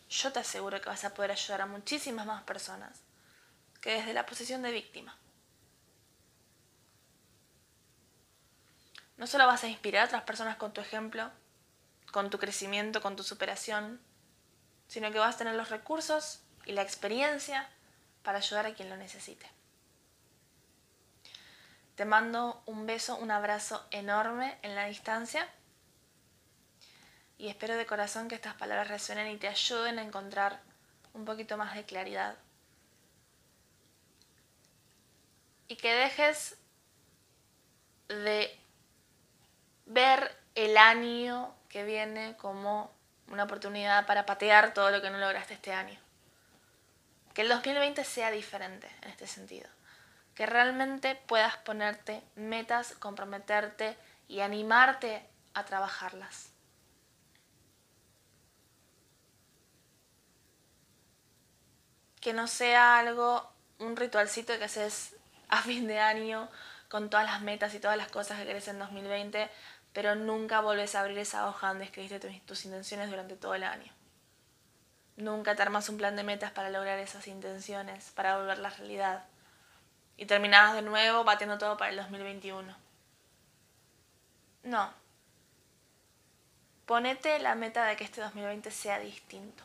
yo 0.09 0.33
te 0.33 0.39
aseguro 0.39 0.81
que 0.81 0.89
vas 0.89 1.05
a 1.05 1.13
poder 1.13 1.33
ayudar 1.33 1.61
a 1.61 1.67
muchísimas 1.67 2.25
más 2.25 2.43
personas 2.45 3.03
que 3.83 3.93
desde 3.93 4.15
la 4.15 4.25
posición 4.25 4.63
de 4.63 4.73
víctima. 4.73 5.15
No 9.19 9.27
solo 9.27 9.47
vas 9.47 9.65
a 9.65 9.69
inspirar 9.69 10.05
a 10.05 10.07
otras 10.07 10.23
personas 10.23 10.57
con 10.57 10.73
tu 10.73 10.81
ejemplo, 10.81 11.31
con 12.11 12.31
tu 12.31 12.39
crecimiento, 12.39 13.03
con 13.03 13.17
tu 13.17 13.23
superación, 13.23 14.01
sino 14.93 15.11
que 15.11 15.19
vas 15.19 15.37
a 15.37 15.39
tener 15.39 15.55
los 15.55 15.71
recursos 15.71 16.43
y 16.67 16.73
la 16.73 16.83
experiencia 16.83 17.67
para 18.23 18.37
ayudar 18.37 18.67
a 18.67 18.75
quien 18.75 18.91
lo 18.91 18.99
necesite. 18.99 19.51
Te 21.95 22.05
mando 22.05 22.63
un 22.67 22.85
beso, 22.85 23.17
un 23.17 23.31
abrazo 23.31 23.87
enorme 23.91 24.59
en 24.61 24.75
la 24.75 24.85
distancia 24.85 25.49
y 27.39 27.49
espero 27.49 27.75
de 27.75 27.87
corazón 27.87 28.29
que 28.29 28.35
estas 28.35 28.53
palabras 28.53 28.89
resuenen 28.89 29.29
y 29.29 29.39
te 29.39 29.49
ayuden 29.49 29.99
a 29.99 30.03
encontrar 30.03 30.61
un 31.15 31.25
poquito 31.25 31.57
más 31.57 31.75
de 31.75 31.85
claridad. 31.85 32.37
Y 35.69 35.77
que 35.77 35.95
dejes 35.95 36.59
de 38.09 38.55
ver 39.87 40.37
el 40.55 40.77
año 40.77 41.55
que 41.71 41.83
viene 41.83 42.37
como 42.37 42.91
una 43.33 43.45
oportunidad 43.45 44.07
para 44.07 44.27
patear 44.27 44.75
todo 44.75 44.91
lo 44.91 45.01
que 45.01 45.11
no 45.11 45.17
lograste 45.19 45.55
este 45.55 45.73
año. 45.73 45.99
Que 47.33 47.43
el 47.43 47.49
2020 47.49 48.05
sea 48.05 48.31
diferente 48.31 48.91
en 49.01 49.09
este 49.09 49.27
sentido. 49.27 49.69
Que 50.35 50.45
realmente 50.45 51.15
puedas 51.15 51.57
ponerte 51.57 52.23
metas, 52.37 52.93
comprometerte 52.93 53.97
y 54.29 54.41
animarte 54.41 55.27
a 55.55 55.65
trabajarlas. 55.65 56.51
Que 62.21 62.35
no 62.35 62.47
sea 62.47 62.99
algo, 62.99 63.51
un 63.79 63.97
ritualcito 63.97 64.57
que 64.59 64.65
haces 64.65 65.17
a 65.49 65.63
fin 65.63 65.89
de 65.89 65.99
año 66.01 66.51
con 66.89 67.09
todas 67.09 67.25
las 67.25 67.41
metas 67.41 67.75
y 67.75 67.81
todas 67.81 67.97
las 67.97 68.11
cosas 68.11 68.39
que 68.39 68.47
querés 68.47 68.69
en 68.69 68.79
2020 68.79 69.51
pero 69.93 70.15
nunca 70.15 70.61
volvés 70.61 70.95
a 70.95 71.01
abrir 71.01 71.19
esa 71.19 71.49
hoja 71.49 71.69
donde 71.69 71.85
escribiste 71.85 72.41
tus 72.47 72.65
intenciones 72.65 73.11
durante 73.11 73.37
todo 73.37 73.55
el 73.55 73.65
año. 73.65 73.93
Nunca 75.17 75.55
te 75.55 75.63
armas 75.63 75.89
un 75.89 75.99
plan 75.99 76.17
de 76.17 76.23
metas 76.23 76.53
para 76.53 76.71
lograr 76.71 76.99
esas 76.99 77.29
intenciones, 77.29 78.11
para 78.13 78.43
la 78.55 78.71
realidad. 78.71 79.25
Y 80.17 80.27
terminabas 80.27 80.75
de 80.75 80.83
nuevo 80.83 81.25
batiendo 81.25 81.59
todo 81.59 81.77
para 81.77 81.91
el 81.91 81.97
2021. 81.97 82.75
No. 84.65 84.95
Ponete 86.87 87.39
la 87.39 87.55
meta 87.55 87.85
de 87.85 87.97
que 87.97 88.05
este 88.05 88.23
2020 88.23 88.71
sea 88.71 88.99
distinto. 88.99 89.63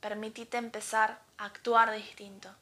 Permitite 0.00 0.58
empezar 0.58 1.18
a 1.38 1.46
actuar 1.46 1.92
distinto. 1.92 2.54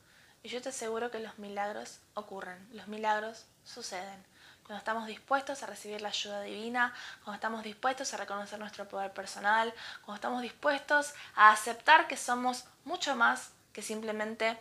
Y 0.43 0.49
yo 0.49 0.63
te 0.63 0.71
aseguro 0.71 1.11
que 1.11 1.19
los 1.19 1.39
milagros 1.39 2.01
ocurren, 2.15 2.67
los 2.73 2.89
milagros 2.89 3.45
suceden 3.65 4.25
cuando 4.69 4.81
estamos 4.81 5.07
dispuestos 5.07 5.63
a 5.63 5.67
recibir 5.67 6.03
la 6.03 6.11
ayuda 6.11 6.43
divina, 6.43 6.93
cuando 7.25 7.37
estamos 7.37 7.65
dispuestos 7.65 8.13
a 8.13 8.19
reconocer 8.19 8.59
nuestro 8.59 8.87
poder 8.87 9.15
personal, 9.15 9.73
cuando 10.03 10.17
estamos 10.17 10.43
dispuestos 10.43 11.15
a 11.35 11.53
aceptar 11.53 12.07
que 12.07 12.19
somos 12.19 12.67
mucho 12.85 13.17
más 13.17 13.53
que 13.73 13.81
simplemente 13.81 14.59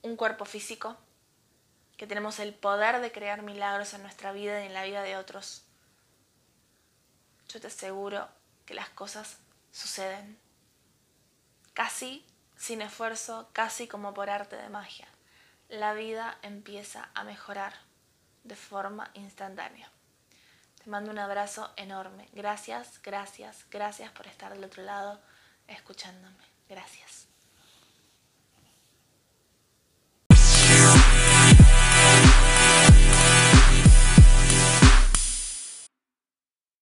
un 0.00 0.16
cuerpo 0.16 0.46
físico, 0.46 0.96
que 1.98 2.06
tenemos 2.06 2.38
el 2.38 2.54
poder 2.54 3.02
de 3.02 3.12
crear 3.12 3.42
milagros 3.42 3.92
en 3.92 4.00
nuestra 4.00 4.32
vida 4.32 4.62
y 4.62 4.66
en 4.68 4.72
la 4.72 4.84
vida 4.84 5.02
de 5.02 5.18
otros. 5.18 5.62
Yo 7.50 7.60
te 7.60 7.66
aseguro 7.66 8.26
que 8.64 8.72
las 8.72 8.88
cosas 8.88 9.36
suceden, 9.72 10.38
casi 11.74 12.24
sin 12.56 12.80
esfuerzo, 12.80 13.50
casi 13.52 13.88
como 13.88 14.14
por 14.14 14.30
arte 14.30 14.56
de 14.56 14.70
magia. 14.70 15.06
La 15.68 15.92
vida 15.92 16.38
empieza 16.40 17.10
a 17.12 17.24
mejorar 17.24 17.74
de 18.44 18.54
forma 18.54 19.10
instantánea. 19.14 19.90
Te 20.82 20.90
mando 20.90 21.10
un 21.10 21.18
abrazo 21.18 21.72
enorme. 21.76 22.28
Gracias, 22.32 23.00
gracias, 23.02 23.66
gracias 23.70 24.12
por 24.12 24.26
estar 24.26 24.52
del 24.52 24.64
otro 24.64 24.82
lado 24.82 25.20
escuchándome. 25.66 26.44
Gracias. 26.68 27.23